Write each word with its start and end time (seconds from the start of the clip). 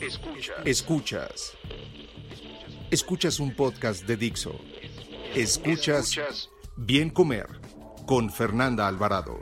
Escuchas. 0.00 0.56
Escuchas. 0.64 1.52
Escuchas 2.90 3.38
un 3.38 3.54
podcast 3.54 4.06
de 4.06 4.16
Dixo. 4.16 4.58
Escuchas 5.34 6.48
Bien 6.74 7.10
Comer 7.10 7.46
con 8.06 8.30
Fernanda 8.30 8.88
Alvarado. 8.88 9.40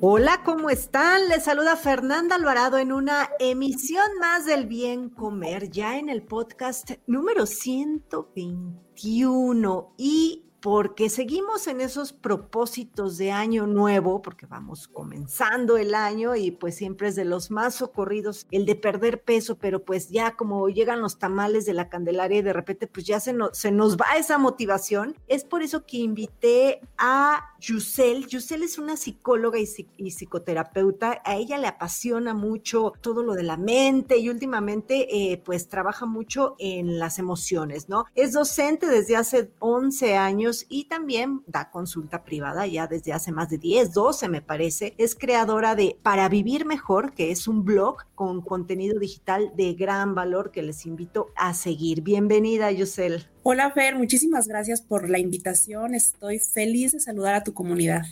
Hola, 0.00 0.42
¿cómo 0.44 0.70
están? 0.70 1.28
Les 1.28 1.42
saluda 1.42 1.74
Fernanda 1.74 2.36
Alvarado 2.36 2.78
en 2.78 2.92
una 2.92 3.28
emisión 3.40 4.06
más 4.20 4.46
del 4.46 4.66
Bien 4.66 5.10
Comer, 5.10 5.70
ya 5.70 5.98
en 5.98 6.08
el 6.08 6.22
podcast 6.22 6.92
número 7.08 7.46
121. 7.46 9.94
Y 9.98 10.44
porque 10.64 11.10
seguimos 11.10 11.66
en 11.66 11.82
esos 11.82 12.14
propósitos 12.14 13.18
de 13.18 13.30
año 13.30 13.66
nuevo, 13.66 14.22
porque 14.22 14.46
vamos 14.46 14.88
comenzando 14.88 15.76
el 15.76 15.94
año 15.94 16.36
y 16.36 16.52
pues 16.52 16.74
siempre 16.74 17.08
es 17.08 17.16
de 17.16 17.26
los 17.26 17.50
más 17.50 17.74
socorridos 17.74 18.46
el 18.50 18.64
de 18.64 18.74
perder 18.74 19.22
peso, 19.22 19.58
pero 19.58 19.84
pues 19.84 20.08
ya 20.08 20.36
como 20.36 20.66
llegan 20.70 21.02
los 21.02 21.18
tamales 21.18 21.66
de 21.66 21.74
la 21.74 21.90
Candelaria 21.90 22.38
y 22.38 22.42
de 22.42 22.54
repente 22.54 22.86
pues 22.86 23.04
ya 23.04 23.20
se, 23.20 23.36
se 23.52 23.72
nos 23.72 23.98
va 23.98 24.16
esa 24.16 24.38
motivación. 24.38 25.14
Es 25.28 25.44
por 25.44 25.62
eso 25.62 25.84
que 25.84 25.98
invité 25.98 26.80
a 26.96 27.53
Yusel. 27.64 28.26
Yusel 28.26 28.62
es 28.62 28.78
una 28.78 28.96
psicóloga 28.96 29.58
y, 29.58 30.10
psicoterapeuta. 30.10 31.22
A 31.24 31.36
ella 31.36 31.58
le 31.58 31.66
apasiona 31.66 32.34
mucho 32.34 32.92
todo 33.00 33.22
lo 33.22 33.34
de 33.34 33.42
la 33.42 33.56
mente 33.56 34.18
y 34.18 34.28
últimamente 34.28 35.32
eh, 35.32 35.42
pues 35.44 35.68
trabaja 35.68 36.06
mucho 36.06 36.56
en 36.58 36.98
las 36.98 37.18
emociones, 37.18 37.88
¿no? 37.88 38.04
Es 38.14 38.32
docente 38.32 38.86
desde 38.86 39.16
hace 39.16 39.50
11 39.60 40.16
años 40.16 40.66
y 40.68 40.84
también 40.84 41.42
da 41.46 41.70
consulta 41.70 42.24
privada 42.24 42.66
ya 42.66 42.86
desde 42.86 43.12
hace 43.12 43.32
más 43.32 43.48
de 43.48 43.58
10, 43.58 43.92
12 43.92 44.28
me 44.28 44.42
parece. 44.42 44.94
Es 44.98 45.14
creadora 45.14 45.74
de 45.74 45.98
Para 46.02 46.28
Vivir 46.28 46.66
Mejor, 46.66 47.14
que 47.14 47.30
es 47.30 47.48
un 47.48 47.64
blog 47.64 48.04
con 48.14 48.42
contenido 48.42 48.98
digital 48.98 49.52
de 49.56 49.74
gran 49.74 50.14
valor 50.14 50.50
que 50.50 50.62
les 50.62 50.86
invito 50.86 51.30
a 51.36 51.54
seguir. 51.54 52.02
Bienvenida, 52.02 52.70
Yusel. 52.70 53.33
Hola, 53.46 53.70
Fer, 53.72 53.94
muchísimas 53.94 54.48
gracias 54.48 54.80
por 54.80 55.10
la 55.10 55.18
invitación. 55.18 55.94
Estoy 55.94 56.38
feliz 56.38 56.92
de 56.92 57.00
saludar 57.00 57.34
a 57.34 57.44
tu 57.44 57.52
comunidad. 57.52 58.06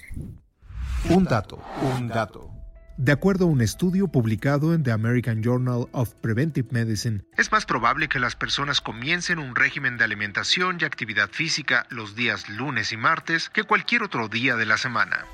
Un 1.08 1.24
dato, 1.24 1.58
un 1.96 2.08
dato. 2.08 2.50
De 2.98 3.12
acuerdo 3.12 3.46
a 3.46 3.48
un 3.48 3.62
estudio 3.62 4.08
publicado 4.08 4.74
en 4.74 4.82
The 4.82 4.92
American 4.92 5.42
Journal 5.42 5.88
of 5.92 6.12
Preventive 6.16 6.68
Medicine, 6.70 7.24
es 7.38 7.50
más 7.50 7.64
probable 7.64 8.10
que 8.10 8.18
las 8.18 8.36
personas 8.36 8.82
comiencen 8.82 9.38
un 9.38 9.56
régimen 9.56 9.96
de 9.96 10.04
alimentación 10.04 10.76
y 10.78 10.84
actividad 10.84 11.30
física 11.30 11.86
los 11.88 12.14
días 12.14 12.50
lunes 12.50 12.92
y 12.92 12.98
martes 12.98 13.48
que 13.48 13.64
cualquier 13.64 14.02
otro 14.02 14.28
día 14.28 14.56
de 14.56 14.66
la 14.66 14.76
semana. 14.76 15.24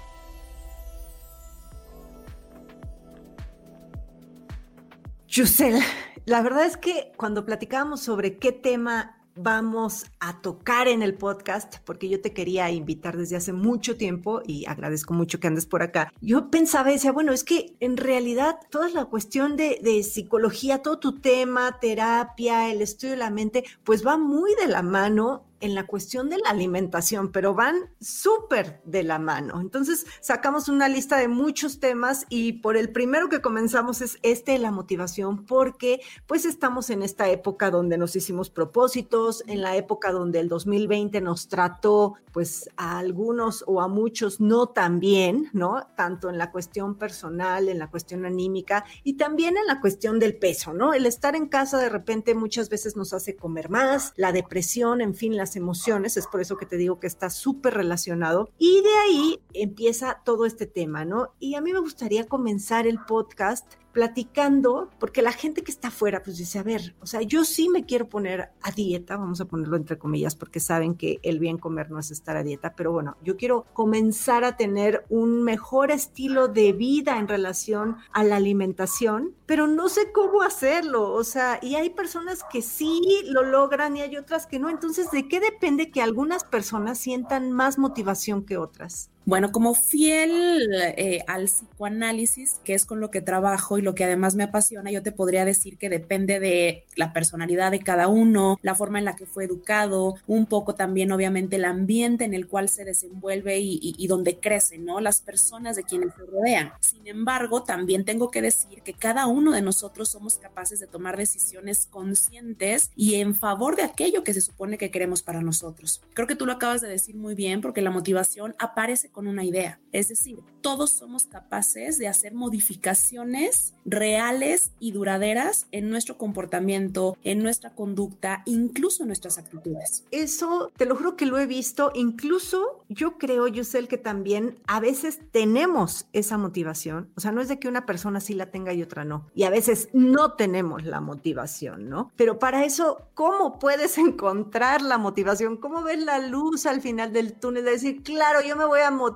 Yusel, 5.27 5.83
la 6.25 6.41
verdad 6.41 6.67
es 6.67 6.77
que 6.77 7.11
cuando 7.17 7.45
platicábamos 7.45 8.01
sobre 8.01 8.39
qué 8.39 8.53
tema 8.53 9.18
vamos 9.39 10.07
a 10.21 10.41
tocar 10.41 10.89
en 10.89 11.03
el 11.03 11.15
podcast, 11.15 11.77
porque 11.85 12.09
yo 12.09 12.21
te 12.21 12.33
quería 12.33 12.71
invitar 12.71 13.17
desde 13.17 13.37
hace 13.37 13.53
mucho 13.53 13.97
tiempo 13.97 14.43
y 14.47 14.67
agradezco 14.67 15.15
mucho 15.15 15.41
que 15.41 15.47
andes 15.47 15.67
por 15.67 15.83
acá. 15.83 16.13
Yo 16.21 16.51
pensaba 16.51 16.91
y 16.91 16.95
decía, 16.95 17.13
bueno, 17.13 17.33
es 17.33 17.45
que 17.45 17.77
en 17.81 17.97
realidad 17.97 18.57
toda 18.71 18.89
la 18.89 19.07
cuestión 19.07 19.57
de, 19.57 19.81
de 19.83 20.03
psicología, 20.03 20.83
todo 20.83 20.99
tu 20.99 21.21
tema, 21.21 21.79
terapia, 21.81 22.71
el 22.71 22.83
estudio 22.83 23.13
de 23.13 23.19
la 23.19 23.31
mente, 23.31 23.65
pues 23.85 24.07
va 24.07 24.19
muy 24.19 24.55
de 24.55 24.69
la 24.69 24.83
mano 24.83 25.48
en 25.61 25.75
la 25.75 25.87
cuestión 25.87 26.29
de 26.29 26.39
la 26.39 26.51
alimentación, 26.51 27.33
pero 27.33 27.55
van 27.55 27.77
súper 28.01 28.81
de 28.85 29.03
la 29.03 29.19
mano. 29.19 29.61
Entonces 29.61 30.07
sacamos 30.21 30.69
una 30.69 30.89
lista 30.89 31.17
de 31.17 31.29
muchos 31.29 31.81
temas 31.81 32.27
y 32.29 32.55
por 32.55 32.77
el 32.77 32.91
primero 32.91 33.29
que 33.29 33.41
comenzamos 33.41 34.01
es 34.01 34.19
este 34.23 34.59
la 34.59 34.71
motivación, 34.71 35.45
porque 35.45 36.01
pues 36.27 36.45
estamos 36.45 36.91
en 36.91 37.03
esta 37.03 37.29
época 37.29 37.71
donde 37.71 37.99
nos 37.99 38.17
hicimos 38.17 38.51
propósitos, 38.51 39.43
en 39.47 39.63
la 39.63 39.77
época 39.77 40.13
donde 40.13 40.41
el 40.41 40.49
2020 40.49 41.21
nos 41.21 41.49
trató 41.49 42.15
pues 42.33 42.71
a 42.77 42.99
algunos 42.99 43.65
o 43.67 43.81
a 43.81 43.89
muchos 43.89 44.41
no 44.41 44.69
tan 44.69 45.01
bien, 45.01 45.51
¿no? 45.53 45.89
Tanto 45.97 46.31
en 46.31 46.39
la 46.39 46.53
cuestión 46.53 46.97
personal, 46.97 47.69
en 47.69 47.79
la 47.79 47.91
cuestión 47.91 48.25
anímica 48.25 48.85
y 49.03 49.15
también 49.15 49.57
en 49.57 49.67
la 49.67 49.81
cuestión 49.81 50.19
del 50.19 50.37
peso, 50.37 50.73
¿no? 50.73 50.95
El 50.95 51.07
estar 51.07 51.35
en 51.35 51.49
casa 51.49 51.79
de 51.79 51.89
repente 51.89 52.35
muchas 52.35 52.69
veces 52.69 52.97
nos 52.97 53.13
hace 53.13 53.35
comer 53.37 53.71
más, 53.71 54.13
la 54.17 54.33
depresión, 54.33 55.01
en 55.01 55.15
fin, 55.15 55.37
la 55.37 55.47
emociones, 55.57 56.17
es 56.17 56.27
por 56.27 56.41
eso 56.41 56.57
que 56.57 56.67
te 56.67 56.77
digo 56.77 57.01
que 57.01 57.07
está 57.07 57.31
súper 57.31 57.75
relacionado. 57.75 58.51
Y 58.59 58.83
de 58.83 58.95
ahí 59.05 59.41
empieza 59.53 60.23
todo 60.25 60.47
este 60.47 60.67
tema, 60.67 61.05
¿no? 61.05 61.35
Y 61.39 61.55
a 61.55 61.61
mí 61.61 61.73
me 61.73 61.81
gustaría 61.81 62.27
comenzar 62.27 62.87
el 62.87 62.99
podcast 63.05 63.75
platicando, 63.99 64.91
porque 65.01 65.23
la 65.23 65.33
gente 65.33 65.65
que 65.65 65.73
está 65.73 65.89
afuera, 65.89 66.23
pues 66.23 66.39
dice, 66.39 66.61
a 66.61 66.63
ver, 66.63 66.95
o 67.01 67.07
sea, 67.07 67.21
yo 67.21 67.45
sí 67.45 67.69
me 67.69 67.85
quiero 67.85 68.09
poner 68.09 68.51
a 68.63 68.71
dieta, 68.71 69.17
vamos 69.17 69.41
a 69.41 69.47
ponerlo 69.47 69.77
entre 69.77 69.99
comillas, 69.99 70.37
porque 70.37 70.61
saben 70.61 70.95
que 70.95 71.19
el 71.25 71.41
bien 71.41 71.59
comer 71.59 71.91
no 71.91 71.99
es 71.99 72.13
estar 72.13 72.37
a 72.37 72.45
dieta, 72.45 72.75
pero 72.77 72.93
bueno, 72.93 73.17
yo 73.25 73.37
quiero 73.37 73.67
comenzar 73.73 74.45
a 74.45 74.57
tener 74.57 75.05
un 75.09 75.43
mejor 75.43 75.91
estilo 75.91 76.47
de 76.47 76.73
vida 76.73 77.19
en 77.19 77.27
relación 77.27 77.97
a 78.13 78.23
la 78.23 78.37
alimentación, 78.37 79.35
pero 79.47 79.67
no 79.67 79.89
sé 79.89 80.13
cómo 80.13 80.43
hacerlo, 80.43 81.11
o 81.11 81.25
sea, 81.25 81.59
y 81.61 81.75
hay 81.75 81.91
personas 81.91 82.45
que 82.53 82.63
sí 82.63 83.03
lo 83.25 83.43
logran 83.43 83.97
y 83.97 84.03
hay 84.03 84.17
otras 84.17 84.47
que 84.47 84.61
no, 84.61 84.71
entonces, 84.71 85.11
¿de 85.11 85.27
qué 85.27 85.41
depende 85.41 85.91
que 85.91 86.03
algunas 86.03 86.45
personas 86.45 86.99
sientan 86.99 87.51
más 87.51 87.79
motivación 87.79 88.45
que 88.45 88.59
otras? 88.59 89.11
Bueno, 89.29 89.53
como 89.53 89.75
fiel 89.75 90.73
eh, 90.97 91.23
al 91.27 91.49
psicoanálisis, 91.49 92.63
que 92.65 92.73
es 92.73 92.87
con 92.87 92.99
lo 92.99 93.11
que 93.11 93.21
trabajo 93.21 93.77
y 93.77 93.83
lo 93.83 93.95
que 93.95 94.05
además 94.05 94.37
me 94.37 94.45
apasiona, 94.45 94.91
yo 94.91 95.03
te 95.03 95.13
podría 95.13 95.45
decir 95.45 95.77
que 95.77 95.91
depende 95.91 96.41
de 96.41 96.87
la 96.97 97.13
personalidad 97.13 97.71
de 97.71 97.81
cada 97.81 98.09
uno, 98.09 98.59
la 98.63 98.75
forma 98.75 98.99
en 98.99 99.05
la 99.05 99.17
que 99.17 99.27
fue 99.27 99.45
educado, 99.45 100.15
un 100.27 100.47
poco 100.47 100.75
también 100.75 101.13
obviamente 101.13 101.57
el 101.57 101.67
ambiente 101.67 102.25
en 102.25 102.33
el 102.33 102.49
cual 102.49 102.71
se 102.71 102.87
desenvuelve 102.87 103.59
y, 103.59 103.79
y 103.83 104.07
donde 104.07 104.39
crece, 104.39 104.79
¿no? 104.79 104.99
Las 104.99 105.21
personas 105.21 105.77
de 105.77 105.85
quienes 105.85 106.15
se 106.15 106.25
rodean. 106.25 106.73
Sin 106.81 107.07
embargo, 107.07 107.65
también 107.65 108.07
tengo 108.07 108.31
que 108.31 108.41
decir 108.41 108.81
que 108.81 108.95
cada 108.95 109.27
uno 109.27 109.53
de 109.53 109.61
nosotros 109.61 110.09
somos 110.09 110.39
capaces 110.39 110.81
de 110.81 110.87
tomar 110.87 111.19
decisiones 111.19 111.85
conscientes 111.85 112.93
y 112.97 113.17
en 113.17 113.35
favor 113.35 113.77
de 113.77 113.83
aquello 113.83 114.25
que 114.25 114.33
se 114.33 114.41
supone 114.41 114.79
que 114.79 114.91
queremos 114.91 115.23
para 115.23 115.43
nosotros. 115.43 116.01
Creo 116.15 116.27
que 116.27 116.35
tú 116.35 116.47
lo 116.47 116.53
acabas 116.53 116.81
de 116.81 116.89
decir 116.89 117.15
muy 117.15 117.35
bien 117.35 117.61
porque 117.61 117.83
la 117.83 117.91
motivación 117.91 118.55
aparece 118.59 119.11
una 119.27 119.45
idea. 119.45 119.81
Es 119.93 120.09
decir, 120.09 120.39
todos 120.61 120.91
somos 120.91 121.25
capaces 121.25 121.99
de 121.99 122.09
hacer 122.09 122.35
modificaciones 122.35 123.75
reales 123.85 124.71
y 124.79 124.93
duraderas 124.93 125.67
en 125.73 125.89
nuestro 125.89 126.19
comportamiento, 126.19 127.17
en 127.25 127.43
nuestra 127.43 127.75
conducta, 127.75 128.43
incluso 128.45 129.03
en 129.03 129.09
nuestras 129.09 129.39
actitudes. 129.39 130.05
Eso, 130.11 130.71
te 130.77 130.85
lo 130.85 130.97
juro 130.97 131.17
que 131.17 131.27
lo 131.27 131.39
he 131.39 131.47
visto, 131.47 131.91
incluso 131.95 132.85
yo 132.89 133.19
creo, 133.19 133.49
Yusel, 133.49 133.89
que 133.89 133.99
también 133.99 134.59
a 134.67 134.81
veces 134.81 135.21
tenemos 135.31 136.07
esa 136.13 136.37
motivación, 136.37 137.11
o 137.17 137.21
sea, 137.21 137.33
no 137.33 137.41
es 137.41 137.49
de 137.49 137.59
que 137.59 137.69
una 137.69 137.87
persona 137.87 138.21
sí 138.21 138.35
la 138.35 138.51
tenga 138.51 138.73
y 138.73 138.83
otra 138.83 139.05
no, 139.05 139.27
y 139.35 139.45
a 139.45 139.51
veces 139.51 139.89
no 139.93 140.33
tenemos 140.33 140.85
la 140.85 141.01
motivación, 141.01 141.89
¿no? 141.89 142.13
Pero 142.17 142.39
para 142.39 142.65
eso, 142.65 143.09
¿cómo 143.15 143.59
puedes 143.59 143.97
encontrar 143.99 144.83
la 144.83 144.99
motivación? 144.99 145.57
¿Cómo 145.57 145.83
ves 145.83 146.03
la 146.03 146.19
luz 146.19 146.67
al 146.67 146.81
final 146.81 147.13
del 147.13 147.33
túnel? 147.35 147.65
De 147.65 147.73
decir, 147.73 148.03
claro, 148.03 148.41
yo 148.47 148.57
me 148.57 148.67
voy 148.67 148.81
a 148.81 148.91
motivar. 148.91 149.08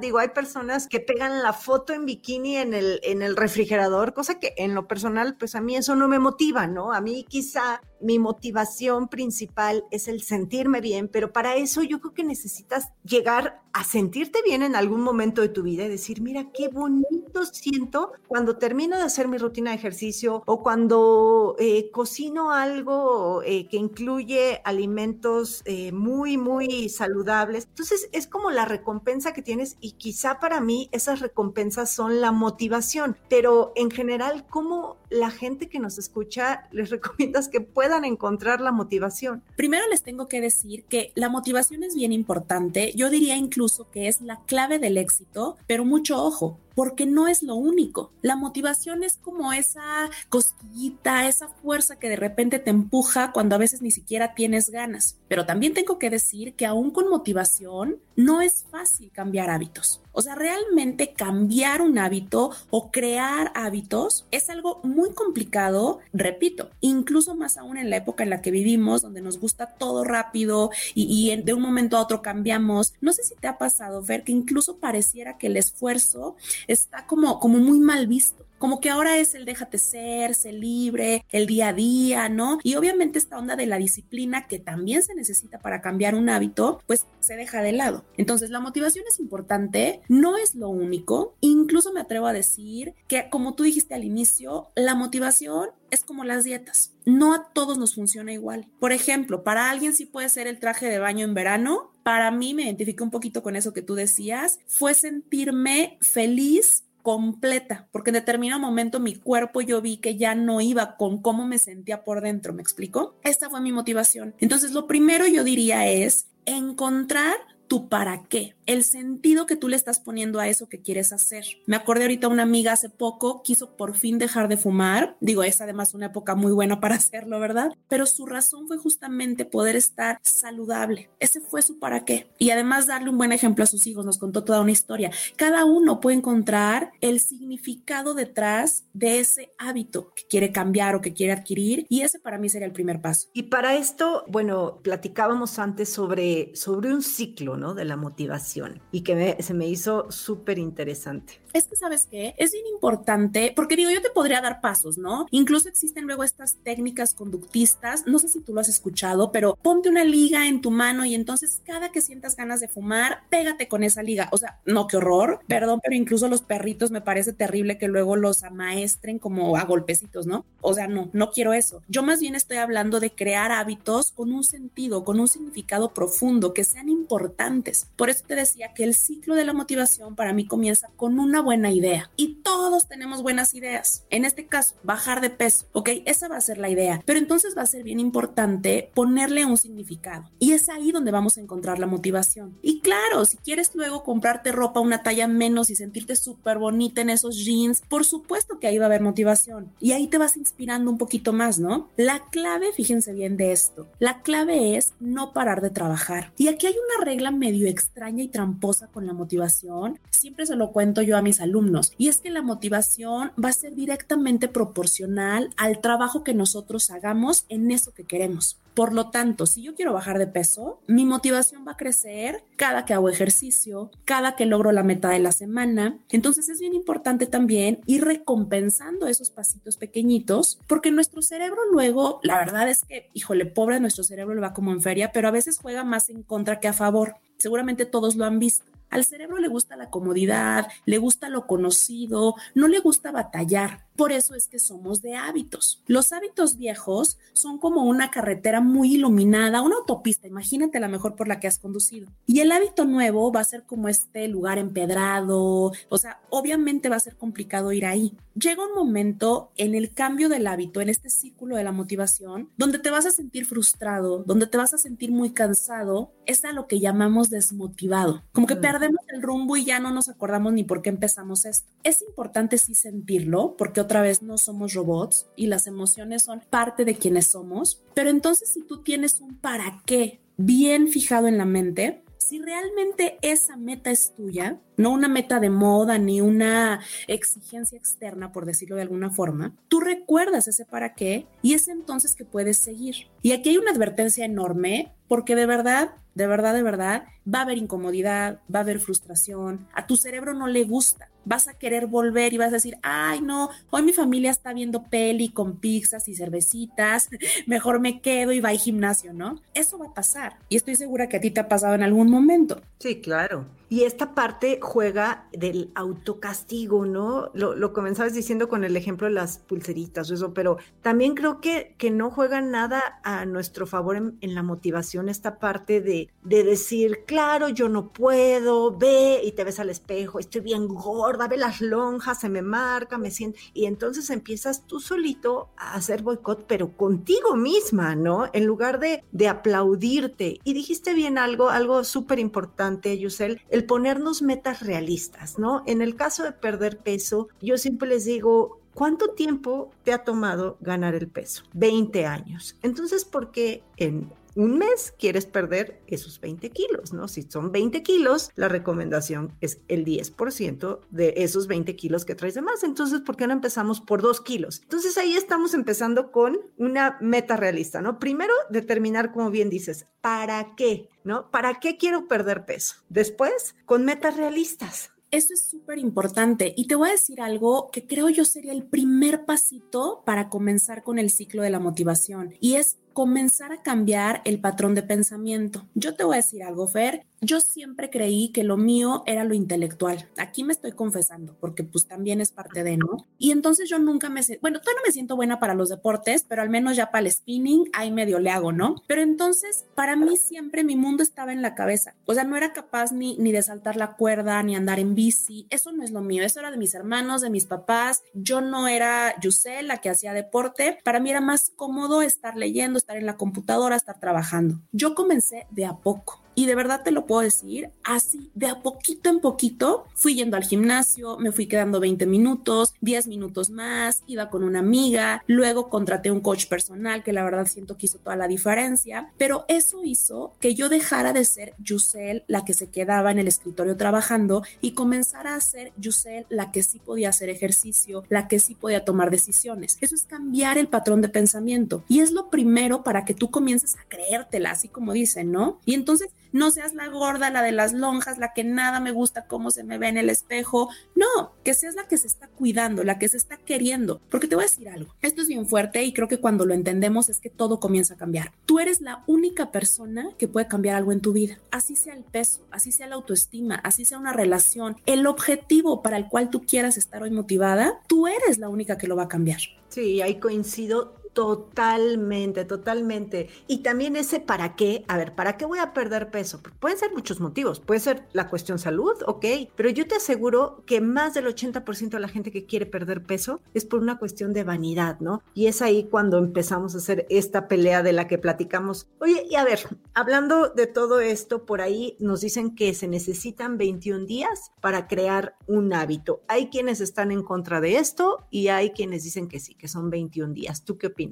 Digo, 0.00 0.18
hay 0.18 0.28
personas 0.28 0.88
que 0.88 1.00
pegan 1.00 1.42
la 1.42 1.52
foto 1.52 1.92
en 1.92 2.04
bikini 2.04 2.56
en 2.56 2.74
el, 2.74 3.00
en 3.02 3.22
el 3.22 3.36
refrigerador, 3.36 4.14
cosa 4.14 4.38
que 4.38 4.54
en 4.56 4.74
lo 4.74 4.86
personal, 4.86 5.36
pues 5.38 5.54
a 5.54 5.60
mí 5.60 5.76
eso 5.76 5.96
no 5.96 6.08
me 6.08 6.18
motiva, 6.18 6.66
¿no? 6.66 6.92
A 6.92 7.00
mí 7.00 7.24
quizá 7.28 7.80
mi 8.00 8.18
motivación 8.18 9.08
principal 9.08 9.84
es 9.90 10.08
el 10.08 10.22
sentirme 10.22 10.80
bien, 10.80 11.08
pero 11.08 11.32
para 11.32 11.56
eso 11.56 11.82
yo 11.82 12.00
creo 12.00 12.14
que 12.14 12.24
necesitas 12.24 12.92
llegar 13.04 13.62
a 13.72 13.84
sentirte 13.84 14.40
bien 14.44 14.62
en 14.62 14.74
algún 14.74 15.02
momento 15.02 15.40
de 15.40 15.48
tu 15.48 15.62
vida 15.62 15.84
y 15.84 15.88
decir, 15.88 16.20
mira, 16.20 16.50
qué 16.52 16.68
bonito 16.68 17.44
siento 17.44 18.12
cuando 18.26 18.56
termino 18.58 18.96
de 18.96 19.04
hacer 19.04 19.28
mi 19.28 19.38
rutina 19.38 19.70
de 19.70 19.76
ejercicio 19.76 20.42
o 20.46 20.62
cuando 20.62 21.56
eh, 21.58 21.90
cocino 21.90 22.52
algo 22.52 23.42
eh, 23.44 23.68
que 23.68 23.76
incluye 23.76 24.60
alimentos 24.64 25.62
eh, 25.64 25.92
muy, 25.92 26.36
muy 26.36 26.88
saludables. 26.88 27.66
Entonces 27.68 28.08
es 28.12 28.26
como 28.26 28.50
la 28.50 28.64
recompensa 28.64 29.32
que 29.32 29.42
tienes 29.42 29.76
y 29.80 29.92
quizá 29.92 30.38
para 30.40 30.60
mí 30.60 30.88
esas 30.92 31.20
recompensas 31.20 31.90
son 31.90 32.20
la 32.20 32.32
motivación, 32.32 33.16
pero 33.28 33.72
en 33.76 33.90
general, 33.90 34.46
¿cómo 34.48 34.97
la 35.10 35.30
gente 35.30 35.68
que 35.68 35.78
nos 35.78 35.98
escucha 35.98 36.68
les 36.72 36.90
recomiendas 36.90 37.48
que 37.48 37.60
puedan 37.60 38.04
encontrar 38.04 38.60
la 38.60 38.72
motivación? 38.72 39.42
Primero 39.56 39.84
les 39.88 40.02
tengo 40.02 40.28
que 40.28 40.40
decir 40.40 40.84
que 40.84 41.12
la 41.14 41.28
motivación 41.28 41.82
es 41.82 41.94
bien 41.94 42.12
importante. 42.12 42.92
Yo 42.94 43.10
diría 43.10 43.36
incluso 43.36 43.90
que 43.90 44.08
es 44.08 44.20
la 44.20 44.40
clave 44.46 44.78
del 44.78 44.96
éxito, 44.96 45.56
pero 45.66 45.84
mucho 45.84 46.22
ojo, 46.22 46.58
porque 46.78 47.06
no 47.06 47.26
es 47.26 47.42
lo 47.42 47.56
único. 47.56 48.12
La 48.22 48.36
motivación 48.36 49.02
es 49.02 49.16
como 49.16 49.52
esa 49.52 50.08
cosquillita, 50.28 51.26
esa 51.26 51.48
fuerza 51.48 51.98
que 51.98 52.08
de 52.08 52.14
repente 52.14 52.60
te 52.60 52.70
empuja 52.70 53.32
cuando 53.32 53.56
a 53.56 53.58
veces 53.58 53.82
ni 53.82 53.90
siquiera 53.90 54.36
tienes 54.36 54.70
ganas. 54.70 55.18
Pero 55.26 55.44
también 55.44 55.74
tengo 55.74 55.98
que 55.98 56.08
decir 56.08 56.54
que 56.54 56.66
aún 56.66 56.92
con 56.92 57.10
motivación 57.10 57.96
no 58.14 58.42
es 58.42 58.64
fácil 58.70 59.10
cambiar 59.10 59.50
hábitos. 59.50 60.00
O 60.18 60.22
sea, 60.22 60.34
realmente 60.34 61.12
cambiar 61.12 61.80
un 61.80 61.96
hábito 61.96 62.50
o 62.70 62.90
crear 62.90 63.52
hábitos 63.54 64.26
es 64.32 64.50
algo 64.50 64.80
muy 64.82 65.12
complicado, 65.12 66.00
repito, 66.12 66.70
incluso 66.80 67.36
más 67.36 67.56
aún 67.56 67.78
en 67.78 67.88
la 67.88 67.98
época 67.98 68.24
en 68.24 68.30
la 68.30 68.42
que 68.42 68.50
vivimos, 68.50 69.02
donde 69.02 69.20
nos 69.20 69.38
gusta 69.38 69.66
todo 69.66 70.02
rápido 70.02 70.72
y, 70.96 71.36
de 71.36 71.54
un 71.54 71.62
momento 71.62 71.96
a 71.96 72.02
otro 72.02 72.20
cambiamos. 72.20 72.94
No 73.00 73.12
sé 73.12 73.22
si 73.22 73.36
te 73.36 73.46
ha 73.46 73.58
pasado, 73.58 74.02
ver 74.02 74.24
que 74.24 74.32
incluso 74.32 74.78
pareciera 74.78 75.38
que 75.38 75.46
el 75.46 75.56
esfuerzo 75.56 76.34
está 76.68 77.06
como, 77.06 77.40
como 77.40 77.58
muy 77.58 77.80
mal 77.80 78.06
visto 78.06 78.47
como 78.58 78.80
que 78.80 78.90
ahora 78.90 79.18
es 79.18 79.34
el 79.34 79.44
déjate 79.44 79.78
ser, 79.78 80.34
ser 80.34 80.54
libre, 80.54 81.24
el 81.30 81.46
día 81.46 81.68
a 81.68 81.72
día, 81.72 82.28
¿no? 82.28 82.58
Y 82.62 82.74
obviamente 82.76 83.18
esta 83.18 83.38
onda 83.38 83.56
de 83.56 83.66
la 83.66 83.78
disciplina 83.78 84.46
que 84.46 84.58
también 84.58 85.02
se 85.02 85.14
necesita 85.14 85.58
para 85.58 85.80
cambiar 85.80 86.14
un 86.14 86.28
hábito, 86.28 86.82
pues 86.86 87.06
se 87.20 87.36
deja 87.36 87.62
de 87.62 87.72
lado. 87.72 88.04
Entonces 88.16 88.50
la 88.50 88.60
motivación 88.60 89.04
es 89.08 89.20
importante, 89.20 90.00
no 90.08 90.36
es 90.36 90.54
lo 90.54 90.68
único, 90.68 91.36
incluso 91.40 91.92
me 91.92 92.00
atrevo 92.00 92.26
a 92.26 92.32
decir 92.32 92.94
que 93.06 93.28
como 93.30 93.54
tú 93.54 93.62
dijiste 93.62 93.94
al 93.94 94.04
inicio, 94.04 94.68
la 94.74 94.94
motivación 94.94 95.70
es 95.90 96.04
como 96.04 96.24
las 96.24 96.44
dietas. 96.44 96.92
No 97.06 97.34
a 97.34 97.50
todos 97.52 97.78
nos 97.78 97.94
funciona 97.94 98.32
igual. 98.32 98.68
Por 98.78 98.92
ejemplo, 98.92 99.42
para 99.42 99.70
alguien 99.70 99.94
sí 99.94 100.04
puede 100.04 100.28
ser 100.28 100.46
el 100.46 100.58
traje 100.58 100.86
de 100.86 100.98
baño 100.98 101.24
en 101.24 101.34
verano. 101.34 101.92
Para 102.02 102.30
mí 102.30 102.54
me 102.54 102.64
identifico 102.64 103.04
un 103.04 103.10
poquito 103.10 103.42
con 103.42 103.56
eso 103.56 103.72
que 103.72 103.82
tú 103.82 103.94
decías. 103.94 104.58
Fue 104.66 104.94
sentirme 104.94 105.98
feliz 106.00 106.84
completa, 107.08 107.88
porque 107.90 108.10
en 108.10 108.16
determinado 108.16 108.60
momento 108.60 109.00
mi 109.00 109.14
cuerpo 109.14 109.62
yo 109.62 109.80
vi 109.80 109.96
que 109.96 110.18
ya 110.18 110.34
no 110.34 110.60
iba 110.60 110.98
con 110.98 111.22
cómo 111.22 111.46
me 111.46 111.56
sentía 111.56 112.04
por 112.04 112.20
dentro, 112.20 112.52
¿me 112.52 112.60
explico? 112.60 113.14
Esta 113.22 113.48
fue 113.48 113.62
mi 113.62 113.72
motivación. 113.72 114.34
Entonces, 114.40 114.72
lo 114.72 114.86
primero 114.86 115.26
yo 115.26 115.42
diría 115.42 115.86
es 115.86 116.28
encontrar 116.44 117.34
tu 117.66 117.88
para 117.88 118.24
qué, 118.24 118.56
el 118.68 118.84
sentido 118.84 119.46
que 119.46 119.56
tú 119.56 119.68
le 119.68 119.76
estás 119.76 119.98
poniendo 119.98 120.38
a 120.38 120.46
eso 120.46 120.68
que 120.68 120.82
quieres 120.82 121.12
hacer. 121.12 121.44
Me 121.66 121.74
acordé 121.74 122.02
ahorita 122.02 122.28
una 122.28 122.42
amiga 122.42 122.74
hace 122.74 122.90
poco 122.90 123.42
quiso 123.42 123.76
por 123.76 123.96
fin 123.96 124.18
dejar 124.18 124.46
de 124.46 124.58
fumar, 124.58 125.16
digo, 125.20 125.42
es 125.42 125.62
además 125.62 125.94
una 125.94 126.06
época 126.06 126.34
muy 126.34 126.52
buena 126.52 126.78
para 126.78 126.94
hacerlo, 126.96 127.40
¿verdad? 127.40 127.72
Pero 127.88 128.04
su 128.04 128.26
razón 128.26 128.68
fue 128.68 128.76
justamente 128.76 129.46
poder 129.46 129.74
estar 129.74 130.20
saludable. 130.22 131.08
Ese 131.18 131.40
fue 131.40 131.62
su 131.62 131.78
para 131.78 132.04
qué. 132.04 132.28
Y 132.38 132.50
además 132.50 132.86
darle 132.86 133.08
un 133.08 133.16
buen 133.16 133.32
ejemplo 133.32 133.64
a 133.64 133.66
sus 133.66 133.86
hijos, 133.86 134.04
nos 134.04 134.18
contó 134.18 134.44
toda 134.44 134.60
una 134.60 134.70
historia. 134.70 135.10
Cada 135.36 135.64
uno 135.64 136.00
puede 136.00 136.18
encontrar 136.18 136.92
el 137.00 137.20
significado 137.20 138.12
detrás 138.12 138.84
de 138.92 139.20
ese 139.20 139.50
hábito 139.58 140.12
que 140.14 140.24
quiere 140.28 140.52
cambiar 140.52 140.94
o 140.94 141.00
que 141.00 141.14
quiere 141.14 141.32
adquirir 141.32 141.86
y 141.88 142.02
ese 142.02 142.18
para 142.18 142.36
mí 142.36 142.50
sería 142.50 142.66
el 142.66 142.72
primer 142.72 143.00
paso. 143.00 143.28
Y 143.32 143.44
para 143.44 143.76
esto, 143.76 144.24
bueno, 144.28 144.80
platicábamos 144.82 145.58
antes 145.58 145.88
sobre, 145.88 146.54
sobre 146.54 146.92
un 146.92 147.02
ciclo, 147.02 147.48
de 147.74 147.84
la 147.84 147.96
motivación 147.96 148.57
y 148.90 149.02
que 149.02 149.36
se 149.40 149.54
me 149.54 149.66
hizo 149.66 150.10
súper 150.10 150.58
interesante. 150.58 151.40
Es 151.58 151.66
que, 151.66 151.76
¿sabes 151.76 152.06
qué? 152.10 152.34
Es 152.38 152.52
bien 152.52 152.66
importante, 152.72 153.52
porque 153.54 153.74
digo, 153.74 153.90
yo 153.90 154.00
te 154.00 154.10
podría 154.10 154.40
dar 154.40 154.60
pasos, 154.60 154.96
¿no? 154.96 155.26
Incluso 155.30 155.68
existen 155.68 156.06
luego 156.06 156.22
estas 156.22 156.56
técnicas 156.62 157.14
conductistas, 157.14 158.06
no 158.06 158.18
sé 158.18 158.28
si 158.28 158.40
tú 158.40 158.54
lo 158.54 158.60
has 158.60 158.68
escuchado, 158.68 159.32
pero 159.32 159.56
ponte 159.60 159.88
una 159.88 160.04
liga 160.04 160.46
en 160.46 160.60
tu 160.60 160.70
mano 160.70 161.04
y 161.04 161.14
entonces 161.14 161.60
cada 161.64 161.90
que 161.90 162.00
sientas 162.00 162.36
ganas 162.36 162.60
de 162.60 162.68
fumar, 162.68 163.22
pégate 163.28 163.66
con 163.66 163.82
esa 163.82 164.02
liga. 164.02 164.28
O 164.30 164.38
sea, 164.38 164.60
no, 164.64 164.86
qué 164.86 164.98
horror, 164.98 165.40
perdón, 165.48 165.80
pero 165.82 165.96
incluso 165.96 166.28
los 166.28 166.42
perritos 166.42 166.90
me 166.90 167.00
parece 167.00 167.32
terrible 167.32 167.76
que 167.76 167.88
luego 167.88 168.16
los 168.16 168.44
amaestren 168.44 169.18
como 169.18 169.56
a 169.56 169.64
golpecitos, 169.64 170.26
¿no? 170.26 170.44
O 170.60 170.74
sea, 170.74 170.86
no, 170.86 171.10
no 171.12 171.30
quiero 171.30 171.52
eso. 171.52 171.82
Yo 171.88 172.02
más 172.02 172.20
bien 172.20 172.34
estoy 172.34 172.58
hablando 172.58 173.00
de 173.00 173.10
crear 173.10 173.50
hábitos 173.52 174.12
con 174.12 174.32
un 174.32 174.44
sentido, 174.44 175.04
con 175.04 175.18
un 175.18 175.28
significado 175.28 175.92
profundo, 175.92 176.54
que 176.54 176.64
sean 176.64 176.88
importantes 176.88 177.88
por 177.96 178.10
eso 178.10 178.24
te 178.26 178.34
decía 178.34 178.74
que 178.74 178.84
el 178.84 178.94
ciclo 178.94 179.34
de 179.34 179.44
la 179.44 179.52
motivación 179.52 180.14
para 180.14 180.32
mí 180.32 180.46
comienza 180.46 180.88
con 180.96 181.18
una 181.18 181.40
buena 181.48 181.72
idea 181.72 182.10
y 182.14 182.42
todos 182.42 182.88
tenemos 182.88 183.22
buenas 183.22 183.54
ideas. 183.54 184.04
En 184.10 184.26
este 184.26 184.44
caso, 184.44 184.74
bajar 184.82 185.22
de 185.22 185.30
peso, 185.30 185.64
¿ok? 185.72 185.88
Esa 186.04 186.28
va 186.28 186.36
a 186.36 186.42
ser 186.42 186.58
la 186.58 186.68
idea, 186.68 187.00
pero 187.06 187.18
entonces 187.18 187.56
va 187.56 187.62
a 187.62 187.66
ser 187.66 187.84
bien 187.84 188.00
importante 188.00 188.90
ponerle 188.92 189.46
un 189.46 189.56
significado 189.56 190.28
y 190.38 190.52
es 190.52 190.68
ahí 190.68 190.92
donde 190.92 191.10
vamos 191.10 191.38
a 191.38 191.40
encontrar 191.40 191.78
la 191.78 191.86
motivación. 191.86 192.58
Y 192.60 192.80
claro, 192.80 193.24
si 193.24 193.38
quieres 193.38 193.74
luego 193.74 194.02
comprarte 194.04 194.52
ropa 194.52 194.80
una 194.80 195.02
talla 195.02 195.26
menos 195.26 195.70
y 195.70 195.74
sentirte 195.74 196.16
súper 196.16 196.58
bonita 196.58 197.00
en 197.00 197.08
esos 197.08 197.38
jeans, 197.42 197.80
por 197.88 198.04
supuesto 198.04 198.58
que 198.58 198.66
ahí 198.66 198.76
va 198.76 198.84
a 198.84 198.88
haber 198.88 199.00
motivación 199.00 199.72
y 199.80 199.92
ahí 199.92 200.06
te 200.06 200.18
vas 200.18 200.36
inspirando 200.36 200.90
un 200.90 200.98
poquito 200.98 201.32
más, 201.32 201.58
¿no? 201.58 201.88
La 201.96 202.26
clave, 202.30 202.74
fíjense 202.74 203.14
bien 203.14 203.38
de 203.38 203.52
esto, 203.52 203.86
la 204.00 204.20
clave 204.20 204.76
es 204.76 204.92
no 205.00 205.32
parar 205.32 205.62
de 205.62 205.70
trabajar. 205.70 206.30
Y 206.36 206.48
aquí 206.48 206.66
hay 206.66 206.74
una 206.74 207.06
regla 207.06 207.30
medio 207.30 207.68
extraña 207.68 208.22
y 208.22 208.28
tramposa 208.28 208.88
con 208.88 209.06
la 209.06 209.14
motivación, 209.14 209.98
siempre 210.10 210.44
se 210.44 210.56
lo 210.56 210.72
cuento 210.72 211.00
yo 211.00 211.16
a 211.16 211.22
mis 211.28 211.40
alumnos, 211.40 211.92
y 211.98 212.08
es 212.08 212.20
que 212.20 212.30
la 212.30 212.42
motivación 212.42 213.32
va 213.42 213.50
a 213.50 213.52
ser 213.52 213.74
directamente 213.74 214.48
proporcional 214.48 215.50
al 215.56 215.80
trabajo 215.80 216.24
que 216.24 216.34
nosotros 216.34 216.90
hagamos 216.90 217.44
en 217.48 217.70
eso 217.70 217.92
que 217.92 218.04
queremos. 218.04 218.58
Por 218.78 218.92
lo 218.92 219.10
tanto, 219.10 219.46
si 219.46 219.62
yo 219.62 219.74
quiero 219.74 219.92
bajar 219.92 220.18
de 220.18 220.28
peso, 220.28 220.80
mi 220.86 221.04
motivación 221.04 221.66
va 221.66 221.72
a 221.72 221.76
crecer 221.76 222.44
cada 222.56 222.84
que 222.84 222.94
hago 222.94 223.08
ejercicio, 223.08 223.90
cada 224.04 224.36
que 224.36 224.46
logro 224.46 224.70
la 224.70 224.84
meta 224.84 225.08
de 225.08 225.18
la 225.18 225.32
semana. 225.32 225.98
Entonces 226.10 226.48
es 226.48 226.60
bien 226.60 226.74
importante 226.74 227.26
también 227.26 227.80
ir 227.86 228.04
recompensando 228.04 229.08
esos 229.08 229.30
pasitos 229.30 229.76
pequeñitos, 229.76 230.60
porque 230.68 230.92
nuestro 230.92 231.22
cerebro 231.22 231.60
luego, 231.72 232.20
la 232.22 232.38
verdad 232.38 232.68
es 232.68 232.84
que, 232.84 233.10
híjole, 233.14 233.46
pobre 233.46 233.80
nuestro 233.80 234.04
cerebro 234.04 234.36
le 234.36 234.42
va 234.42 234.54
como 234.54 234.70
en 234.70 234.80
feria, 234.80 235.10
pero 235.12 235.26
a 235.26 235.32
veces 235.32 235.58
juega 235.58 235.82
más 235.82 236.08
en 236.08 236.22
contra 236.22 236.60
que 236.60 236.68
a 236.68 236.72
favor. 236.72 237.16
Seguramente 237.36 237.84
todos 237.84 238.14
lo 238.14 238.24
han 238.26 238.38
visto. 238.38 238.77
Al 238.90 239.04
cerebro 239.04 239.38
le 239.38 239.48
gusta 239.48 239.76
la 239.76 239.90
comodidad, 239.90 240.66
le 240.86 240.98
gusta 240.98 241.28
lo 241.28 241.46
conocido, 241.46 242.34
no 242.54 242.68
le 242.68 242.80
gusta 242.80 243.12
batallar. 243.12 243.86
Por 243.96 244.12
eso 244.12 244.34
es 244.34 244.46
que 244.46 244.60
somos 244.60 245.02
de 245.02 245.16
hábitos. 245.16 245.82
Los 245.86 246.12
hábitos 246.12 246.56
viejos 246.56 247.18
son 247.32 247.58
como 247.58 247.82
una 247.82 248.10
carretera 248.10 248.60
muy 248.60 248.94
iluminada, 248.94 249.60
una 249.60 249.76
autopista, 249.76 250.28
imagínate 250.28 250.78
la 250.78 250.88
mejor 250.88 251.16
por 251.16 251.26
la 251.26 251.40
que 251.40 251.48
has 251.48 251.58
conducido. 251.58 252.08
Y 252.24 252.40
el 252.40 252.52
hábito 252.52 252.84
nuevo 252.84 253.32
va 253.32 253.40
a 253.40 253.44
ser 253.44 253.64
como 253.64 253.88
este 253.88 254.28
lugar 254.28 254.58
empedrado, 254.58 255.72
o 255.88 255.98
sea, 255.98 256.20
obviamente 256.30 256.88
va 256.88 256.96
a 256.96 257.00
ser 257.00 257.16
complicado 257.16 257.72
ir 257.72 257.86
ahí. 257.86 258.16
Llega 258.34 258.64
un 258.64 258.74
momento 258.74 259.50
en 259.56 259.74
el 259.74 259.92
cambio 259.92 260.28
del 260.28 260.46
hábito, 260.46 260.80
en 260.80 260.88
este 260.88 261.10
círculo 261.10 261.56
de 261.56 261.64
la 261.64 261.72
motivación, 261.72 262.50
donde 262.56 262.78
te 262.78 262.90
vas 262.90 263.04
a 263.04 263.10
sentir 263.10 263.46
frustrado, 263.46 264.22
donde 264.24 264.46
te 264.46 264.56
vas 264.56 264.74
a 264.74 264.78
sentir 264.78 265.10
muy 265.10 265.30
cansado, 265.30 266.12
es 266.24 266.44
a 266.44 266.52
lo 266.52 266.68
que 266.68 266.78
llamamos 266.78 267.30
desmotivado, 267.30 268.22
como 268.32 268.46
que 268.46 268.54
mm. 268.54 268.60
Perdemos 268.78 269.04
el 269.08 269.22
rumbo 269.22 269.56
y 269.56 269.64
ya 269.64 269.80
no 269.80 269.90
nos 269.90 270.08
acordamos 270.08 270.52
ni 270.52 270.64
por 270.64 270.82
qué 270.82 270.90
empezamos 270.90 271.44
esto. 271.44 271.68
Es 271.82 272.02
importante 272.02 272.58
sí 272.58 272.74
sentirlo, 272.74 273.56
porque 273.56 273.80
otra 273.80 274.02
vez 274.02 274.22
no 274.22 274.38
somos 274.38 274.74
robots 274.74 275.26
y 275.36 275.46
las 275.46 275.66
emociones 275.66 276.22
son 276.22 276.42
parte 276.48 276.84
de 276.84 276.94
quienes 276.94 277.26
somos, 277.26 277.82
pero 277.94 278.10
entonces 278.10 278.50
si 278.50 278.62
tú 278.62 278.82
tienes 278.82 279.20
un 279.20 279.36
para 279.36 279.82
qué 279.84 280.20
bien 280.36 280.88
fijado 280.88 281.26
en 281.26 281.38
la 281.38 281.44
mente, 281.44 282.04
si 282.18 282.40
realmente 282.40 283.18
esa 283.22 283.56
meta 283.56 283.90
es 283.90 284.14
tuya, 284.14 284.60
no 284.78 284.90
una 284.90 285.08
meta 285.08 285.40
de 285.40 285.50
moda 285.50 285.98
ni 285.98 286.22
una 286.22 286.80
exigencia 287.06 287.76
externa, 287.76 288.32
por 288.32 288.46
decirlo 288.46 288.76
de 288.76 288.82
alguna 288.82 289.10
forma, 289.10 289.52
tú 289.68 289.80
recuerdas 289.80 290.48
ese 290.48 290.64
para 290.64 290.94
qué 290.94 291.26
y 291.42 291.52
es 291.52 291.68
entonces 291.68 292.14
que 292.14 292.24
puedes 292.24 292.56
seguir. 292.56 293.08
Y 293.20 293.32
aquí 293.32 293.50
hay 293.50 293.58
una 293.58 293.72
advertencia 293.72 294.24
enorme 294.24 294.92
porque 295.08 295.34
de 295.34 295.44
verdad, 295.44 295.90
de 296.14 296.26
verdad, 296.26 296.54
de 296.54 296.62
verdad, 296.62 297.04
va 297.32 297.40
a 297.40 297.42
haber 297.42 297.58
incomodidad, 297.58 298.40
va 298.52 298.60
a 298.60 298.62
haber 298.62 298.80
frustración, 298.80 299.66
a 299.74 299.86
tu 299.86 299.96
cerebro 299.96 300.32
no 300.32 300.46
le 300.46 300.64
gusta 300.64 301.10
vas 301.28 301.46
a 301.46 301.52
querer 301.52 301.86
volver 301.86 302.32
y 302.32 302.38
vas 302.38 302.48
a 302.48 302.52
decir, 302.52 302.78
ay, 302.82 303.20
no, 303.20 303.50
hoy 303.70 303.82
mi 303.82 303.92
familia 303.92 304.30
está 304.30 304.54
viendo 304.54 304.84
peli 304.84 305.28
con 305.28 305.56
pizzas 305.56 306.08
y 306.08 306.14
cervecitas, 306.14 307.10
mejor 307.46 307.80
me 307.80 308.00
quedo 308.00 308.32
y 308.32 308.40
va 308.40 308.48
al 308.48 308.58
gimnasio, 308.58 309.12
¿no? 309.12 309.40
Eso 309.52 309.78
va 309.78 309.86
a 309.86 309.94
pasar 309.94 310.38
y 310.48 310.56
estoy 310.56 310.74
segura 310.74 311.08
que 311.08 311.18
a 311.18 311.20
ti 311.20 311.30
te 311.30 311.40
ha 311.40 311.48
pasado 311.48 311.74
en 311.74 311.82
algún 311.82 312.10
momento. 312.10 312.62
Sí, 312.78 313.00
claro. 313.02 313.44
Y 313.68 313.82
esta 313.82 314.14
parte 314.14 314.58
juega 314.68 315.26
del 315.32 315.70
autocastigo, 315.74 316.84
¿no? 316.84 317.30
Lo, 317.32 317.72
comenzabas 317.72 318.12
diciendo 318.12 318.50
con 318.50 318.64
el 318.64 318.76
ejemplo 318.76 319.06
de 319.06 319.14
las 319.14 319.38
pulseritas 319.38 320.10
o 320.10 320.14
eso, 320.14 320.34
pero 320.34 320.58
también 320.82 321.14
creo 321.14 321.40
que, 321.40 321.74
que 321.78 321.90
no 321.90 322.10
juega 322.10 322.42
nada 322.42 323.00
a 323.02 323.24
nuestro 323.24 323.66
favor 323.66 323.96
en, 323.96 324.34
la 324.34 324.42
motivación, 324.42 325.08
esta 325.08 325.38
parte 325.38 325.80
de, 325.80 326.10
de 326.22 326.44
decir, 326.44 327.04
claro, 327.06 327.48
yo 327.48 327.70
no 327.70 327.94
puedo, 327.94 328.76
ve 328.76 329.22
y 329.24 329.32
te 329.32 329.42
ves 329.42 329.58
al 329.58 329.70
espejo, 329.70 330.18
estoy 330.18 330.42
bien 330.42 330.68
gorda, 330.68 331.28
ve 331.28 331.38
las 331.38 331.62
lonjas, 331.62 332.20
se 332.20 332.28
me 332.28 332.42
marca, 332.42 332.98
me 332.98 333.10
siento. 333.10 333.38
Y 333.54 333.64
entonces 333.64 334.10
empiezas 334.10 334.66
tú 334.66 334.80
solito 334.80 335.48
a 335.56 335.74
hacer 335.74 336.02
boicot, 336.02 336.44
pero 336.46 336.76
contigo 336.76 337.36
misma, 337.36 337.96
¿no? 337.96 338.26
En 338.34 338.44
lugar 338.44 338.80
de, 338.80 339.02
de 339.12 339.28
aplaudirte. 339.28 340.40
Y 340.44 340.52
dijiste 340.52 340.92
bien 340.92 341.16
algo, 341.16 341.48
algo 341.48 341.84
súper 341.84 342.18
importante, 342.18 342.98
Yusel, 342.98 343.40
el 343.48 343.64
ponernos 343.64 344.20
realistas, 344.60 345.38
¿no? 345.38 345.62
En 345.66 345.82
el 345.82 345.96
caso 345.96 346.24
de 346.24 346.32
perder 346.32 346.78
peso, 346.78 347.28
yo 347.40 347.58
siempre 347.58 347.88
les 347.88 348.04
digo, 348.04 348.60
¿cuánto 348.74 349.10
tiempo 349.10 349.70
te 349.82 349.92
ha 349.92 350.04
tomado 350.04 350.56
ganar 350.60 350.94
el 350.94 351.08
peso? 351.08 351.44
20 351.54 352.06
años. 352.06 352.56
Entonces, 352.62 353.04
¿por 353.04 353.30
qué 353.30 353.62
en 353.76 354.10
un 354.38 354.56
mes 354.56 354.94
quieres 354.96 355.26
perder 355.26 355.82
esos 355.88 356.20
20 356.20 356.50
kilos, 356.50 356.92
¿no? 356.92 357.08
Si 357.08 357.22
son 357.22 357.50
20 357.50 357.82
kilos, 357.82 358.30
la 358.36 358.46
recomendación 358.46 359.36
es 359.40 359.58
el 359.66 359.84
10% 359.84 360.78
de 360.90 361.14
esos 361.16 361.48
20 361.48 361.74
kilos 361.74 362.04
que 362.04 362.14
traes 362.14 362.34
de 362.34 362.42
más. 362.42 362.62
Entonces, 362.62 363.00
¿por 363.00 363.16
qué 363.16 363.26
no 363.26 363.32
empezamos 363.32 363.80
por 363.80 364.00
2 364.00 364.20
kilos? 364.20 364.60
Entonces 364.62 364.96
ahí 364.96 365.16
estamos 365.16 365.54
empezando 365.54 366.12
con 366.12 366.38
una 366.56 366.98
meta 367.00 367.36
realista, 367.36 367.82
¿no? 367.82 367.98
Primero, 367.98 368.32
determinar, 368.48 369.10
como 369.10 369.32
bien 369.32 369.50
dices, 369.50 369.86
¿para 370.00 370.54
qué? 370.56 370.88
¿No? 371.02 371.32
¿Para 371.32 371.58
qué 371.58 371.76
quiero 371.76 372.06
perder 372.06 372.44
peso? 372.44 372.76
Después, 372.88 373.56
con 373.66 373.84
metas 373.84 374.16
realistas. 374.16 374.92
Eso 375.10 375.32
es 375.32 375.48
súper 375.48 375.78
importante 375.78 376.52
y 376.54 376.66
te 376.66 376.74
voy 376.74 376.90
a 376.90 376.92
decir 376.92 377.22
algo 377.22 377.70
que 377.72 377.86
creo 377.86 378.10
yo 378.10 378.26
sería 378.26 378.52
el 378.52 378.66
primer 378.66 379.24
pasito 379.24 380.02
para 380.04 380.28
comenzar 380.28 380.82
con 380.82 380.98
el 380.98 381.08
ciclo 381.08 381.42
de 381.42 381.48
la 381.48 381.58
motivación 381.58 382.34
y 382.40 382.56
es 382.56 382.76
comenzar 382.98 383.52
a 383.52 383.62
cambiar 383.62 384.22
el 384.24 384.40
patrón 384.40 384.74
de 384.74 384.82
pensamiento. 384.82 385.68
Yo 385.76 385.94
te 385.94 386.02
voy 386.02 386.14
a 386.14 386.16
decir 386.16 386.42
algo, 386.42 386.66
Fer, 386.66 387.06
yo 387.20 387.40
siempre 387.40 387.90
creí 387.90 388.30
que 388.30 388.44
lo 388.44 388.56
mío 388.56 389.02
era 389.06 389.24
lo 389.24 389.34
intelectual. 389.34 390.08
Aquí 390.16 390.44
me 390.44 390.52
estoy 390.52 390.72
confesando, 390.72 391.36
porque 391.40 391.64
pues 391.64 391.86
también 391.86 392.20
es 392.20 392.30
parte 392.30 392.62
de, 392.62 392.76
¿no? 392.76 393.06
Y 393.18 393.32
entonces 393.32 393.68
yo 393.68 393.78
nunca 393.78 394.08
me, 394.08 394.20
bueno, 394.40 394.60
todavía 394.60 394.82
me 394.86 394.92
siento 394.92 395.16
buena 395.16 395.40
para 395.40 395.54
los 395.54 395.68
deportes, 395.68 396.24
pero 396.28 396.42
al 396.42 396.50
menos 396.50 396.76
ya 396.76 396.90
para 396.90 397.06
el 397.06 397.12
spinning 397.12 397.68
ahí 397.72 397.90
medio 397.90 398.18
le 398.18 398.30
hago, 398.30 398.52
¿no? 398.52 398.76
Pero 398.86 399.02
entonces 399.02 399.64
para 399.74 399.96
mí 399.96 400.16
siempre 400.16 400.64
mi 400.64 400.76
mundo 400.76 401.02
estaba 401.02 401.32
en 401.32 401.42
la 401.42 401.54
cabeza. 401.54 401.94
O 402.06 402.14
sea, 402.14 402.24
no 402.24 402.36
era 402.36 402.52
capaz 402.52 402.92
ni, 402.92 403.16
ni 403.18 403.32
de 403.32 403.42
saltar 403.42 403.76
la 403.76 403.96
cuerda, 403.96 404.42
ni 404.42 404.56
andar 404.56 404.78
en 404.78 404.94
bici. 404.94 405.46
Eso 405.50 405.72
no 405.72 405.82
es 405.82 405.90
lo 405.90 406.00
mío. 406.00 406.22
Eso 406.24 406.40
era 406.40 406.50
de 406.50 406.56
mis 406.56 406.74
hermanos, 406.74 407.20
de 407.20 407.30
mis 407.30 407.46
papás. 407.46 408.02
Yo 408.14 408.40
no 408.40 408.68
era 408.68 409.18
Yusel, 409.20 409.68
la 409.68 409.78
que 409.78 409.90
hacía 409.90 410.12
deporte. 410.12 410.78
Para 410.84 411.00
mí 411.00 411.10
era 411.10 411.20
más 411.20 411.50
cómodo 411.56 412.02
estar 412.02 412.36
leyendo, 412.36 412.78
estar 412.78 412.96
en 412.96 413.06
la 413.06 413.16
computadora, 413.16 413.76
estar 413.76 413.98
trabajando. 413.98 414.60
Yo 414.72 414.94
comencé 414.94 415.46
de 415.50 415.66
a 415.66 415.74
poco. 415.74 416.22
Y 416.38 416.46
de 416.46 416.54
verdad 416.54 416.84
te 416.84 416.92
lo 416.92 417.04
puedo 417.04 417.22
decir, 417.22 417.72
así 417.82 418.30
de 418.32 418.46
a 418.46 418.62
poquito 418.62 419.10
en 419.10 419.18
poquito 419.18 419.86
fui 419.94 420.14
yendo 420.14 420.36
al 420.36 420.44
gimnasio, 420.44 421.18
me 421.18 421.32
fui 421.32 421.46
quedando 421.46 421.80
20 421.80 422.06
minutos, 422.06 422.74
10 422.80 423.08
minutos 423.08 423.50
más, 423.50 424.04
iba 424.06 424.30
con 424.30 424.44
una 424.44 424.60
amiga, 424.60 425.24
luego 425.26 425.68
contraté 425.68 426.12
un 426.12 426.20
coach 426.20 426.46
personal 426.46 427.02
que 427.02 427.12
la 427.12 427.24
verdad 427.24 427.48
siento 427.48 427.76
que 427.76 427.86
hizo 427.86 427.98
toda 427.98 428.14
la 428.14 428.28
diferencia, 428.28 429.10
pero 429.18 429.46
eso 429.48 429.82
hizo 429.82 430.32
que 430.38 430.54
yo 430.54 430.68
dejara 430.68 431.12
de 431.12 431.24
ser 431.24 431.54
Yusel, 431.58 432.22
la 432.28 432.44
que 432.44 432.54
se 432.54 432.70
quedaba 432.70 433.10
en 433.10 433.18
el 433.18 433.26
escritorio 433.26 433.76
trabajando 433.76 434.44
y 434.60 434.74
comenzara 434.74 435.34
a 435.34 435.40
ser 435.40 435.72
Yusel, 435.76 436.24
la 436.28 436.52
que 436.52 436.62
sí 436.62 436.78
podía 436.78 437.08
hacer 437.08 437.30
ejercicio, 437.30 438.04
la 438.10 438.28
que 438.28 438.38
sí 438.38 438.54
podía 438.54 438.84
tomar 438.84 439.10
decisiones. 439.10 439.76
Eso 439.80 439.96
es 439.96 440.04
cambiar 440.04 440.56
el 440.56 440.68
patrón 440.68 441.00
de 441.00 441.08
pensamiento 441.08 441.82
y 441.88 441.98
es 441.98 442.12
lo 442.12 442.30
primero 442.30 442.84
para 442.84 443.04
que 443.04 443.14
tú 443.14 443.28
comiences 443.28 443.74
a 443.74 443.88
creértela, 443.88 444.52
así 444.52 444.68
como 444.68 444.92
dicen, 444.92 445.32
¿no? 445.32 445.58
Y 445.64 445.74
entonces 445.74 446.10
no 446.32 446.50
seas 446.50 446.74
la 446.74 446.88
gorda, 446.88 447.30
la 447.30 447.42
de 447.42 447.52
las 447.52 447.72
lonjas, 447.72 448.18
la 448.18 448.32
que 448.32 448.44
nada 448.44 448.80
me 448.80 448.92
gusta 448.92 449.26
cómo 449.26 449.50
se 449.50 449.64
me 449.64 449.78
ve 449.78 449.88
en 449.88 449.98
el 449.98 450.10
espejo. 450.10 450.68
No, 450.94 451.32
que 451.44 451.54
seas 451.54 451.74
la 451.74 451.88
que 451.88 451.98
se 451.98 452.06
está 452.06 452.28
cuidando, 452.28 452.84
la 452.84 452.98
que 452.98 453.08
se 453.08 453.16
está 453.16 453.36
queriendo. 453.36 454.00
Porque 454.10 454.28
te 454.28 454.34
voy 454.34 454.44
a 454.44 454.48
decir 454.48 454.68
algo. 454.68 454.94
Esto 455.02 455.22
es 455.22 455.28
bien 455.28 455.46
fuerte 455.46 455.82
y 455.84 455.92
creo 455.92 456.08
que 456.08 456.20
cuando 456.20 456.46
lo 456.46 456.54
entendemos 456.54 457.08
es 457.08 457.20
que 457.20 457.30
todo 457.30 457.60
comienza 457.60 457.94
a 457.94 457.98
cambiar. 457.98 458.32
Tú 458.46 458.58
eres 458.58 458.80
la 458.80 459.02
única 459.06 459.50
persona 459.50 460.10
que 460.18 460.28
puede 460.28 460.48
cambiar 460.48 460.76
algo 460.76 460.92
en 460.92 461.00
tu 461.00 461.12
vida. 461.12 461.38
Así 461.50 461.76
sea 461.76 461.94
el 461.94 462.04
peso, 462.04 462.46
así 462.50 462.72
sea 462.72 462.86
la 462.86 462.96
autoestima, 462.96 463.56
así 463.56 463.84
sea 463.84 463.98
una 463.98 464.12
relación, 464.12 464.76
el 464.86 465.06
objetivo 465.06 465.82
para 465.82 465.96
el 465.96 466.08
cual 466.08 466.30
tú 466.30 466.42
quieras 466.44 466.76
estar 466.76 467.02
hoy 467.02 467.10
motivada, 467.10 467.80
tú 467.86 468.06
eres 468.06 468.38
la 468.38 468.48
única 468.48 468.78
que 468.78 468.86
lo 468.86 468.96
va 468.96 469.04
a 469.04 469.08
cambiar. 469.08 469.40
Sí, 469.68 470.00
ahí 470.00 470.18
coincido 470.18 470.94
Totalmente, 471.18 472.44
totalmente. 472.44 473.28
Y 473.48 473.64
también 473.64 473.96
ese 473.96 474.20
para 474.20 474.54
qué, 474.54 474.84
a 474.86 474.96
ver, 474.96 475.16
¿para 475.16 475.36
qué 475.36 475.46
voy 475.46 475.58
a 475.58 475.72
perder 475.72 476.12
peso? 476.12 476.40
Pueden 476.60 476.78
ser 476.78 476.92
muchos 476.94 477.18
motivos, 477.18 477.58
puede 477.58 477.80
ser 477.80 478.06
la 478.12 478.28
cuestión 478.28 478.60
salud, 478.60 478.94
ok, 479.04 479.26
pero 479.56 479.68
yo 479.68 479.88
te 479.88 479.96
aseguro 479.96 480.62
que 480.64 480.80
más 480.80 481.14
del 481.14 481.26
80% 481.26 481.88
de 481.88 481.98
la 481.98 482.06
gente 482.06 482.30
que 482.30 482.46
quiere 482.46 482.66
perder 482.66 483.02
peso 483.02 483.40
es 483.52 483.64
por 483.64 483.80
una 483.80 483.98
cuestión 483.98 484.32
de 484.32 484.44
vanidad, 484.44 485.00
¿no? 485.00 485.20
Y 485.34 485.48
es 485.48 485.60
ahí 485.60 485.88
cuando 485.90 486.18
empezamos 486.18 486.76
a 486.76 486.78
hacer 486.78 487.04
esta 487.10 487.48
pelea 487.48 487.82
de 487.82 487.94
la 487.94 488.06
que 488.06 488.18
platicamos. 488.18 488.86
Oye, 489.00 489.26
y 489.28 489.34
a 489.34 489.42
ver, 489.42 489.58
hablando 489.94 490.50
de 490.50 490.68
todo 490.68 491.00
esto, 491.00 491.46
por 491.46 491.62
ahí 491.62 491.96
nos 491.98 492.20
dicen 492.20 492.54
que 492.54 492.74
se 492.74 492.86
necesitan 492.86 493.58
21 493.58 494.06
días 494.06 494.52
para 494.60 494.86
crear 494.86 495.34
un 495.48 495.72
hábito. 495.72 496.22
Hay 496.28 496.48
quienes 496.48 496.80
están 496.80 497.10
en 497.10 497.24
contra 497.24 497.60
de 497.60 497.78
esto 497.78 498.24
y 498.30 498.48
hay 498.48 498.70
quienes 498.70 499.02
dicen 499.02 499.26
que 499.26 499.40
sí, 499.40 499.56
que 499.56 499.66
son 499.66 499.90
21 499.90 500.32
días. 500.32 500.62
¿Tú 500.62 500.78
qué 500.78 500.86
opinas? 500.86 501.07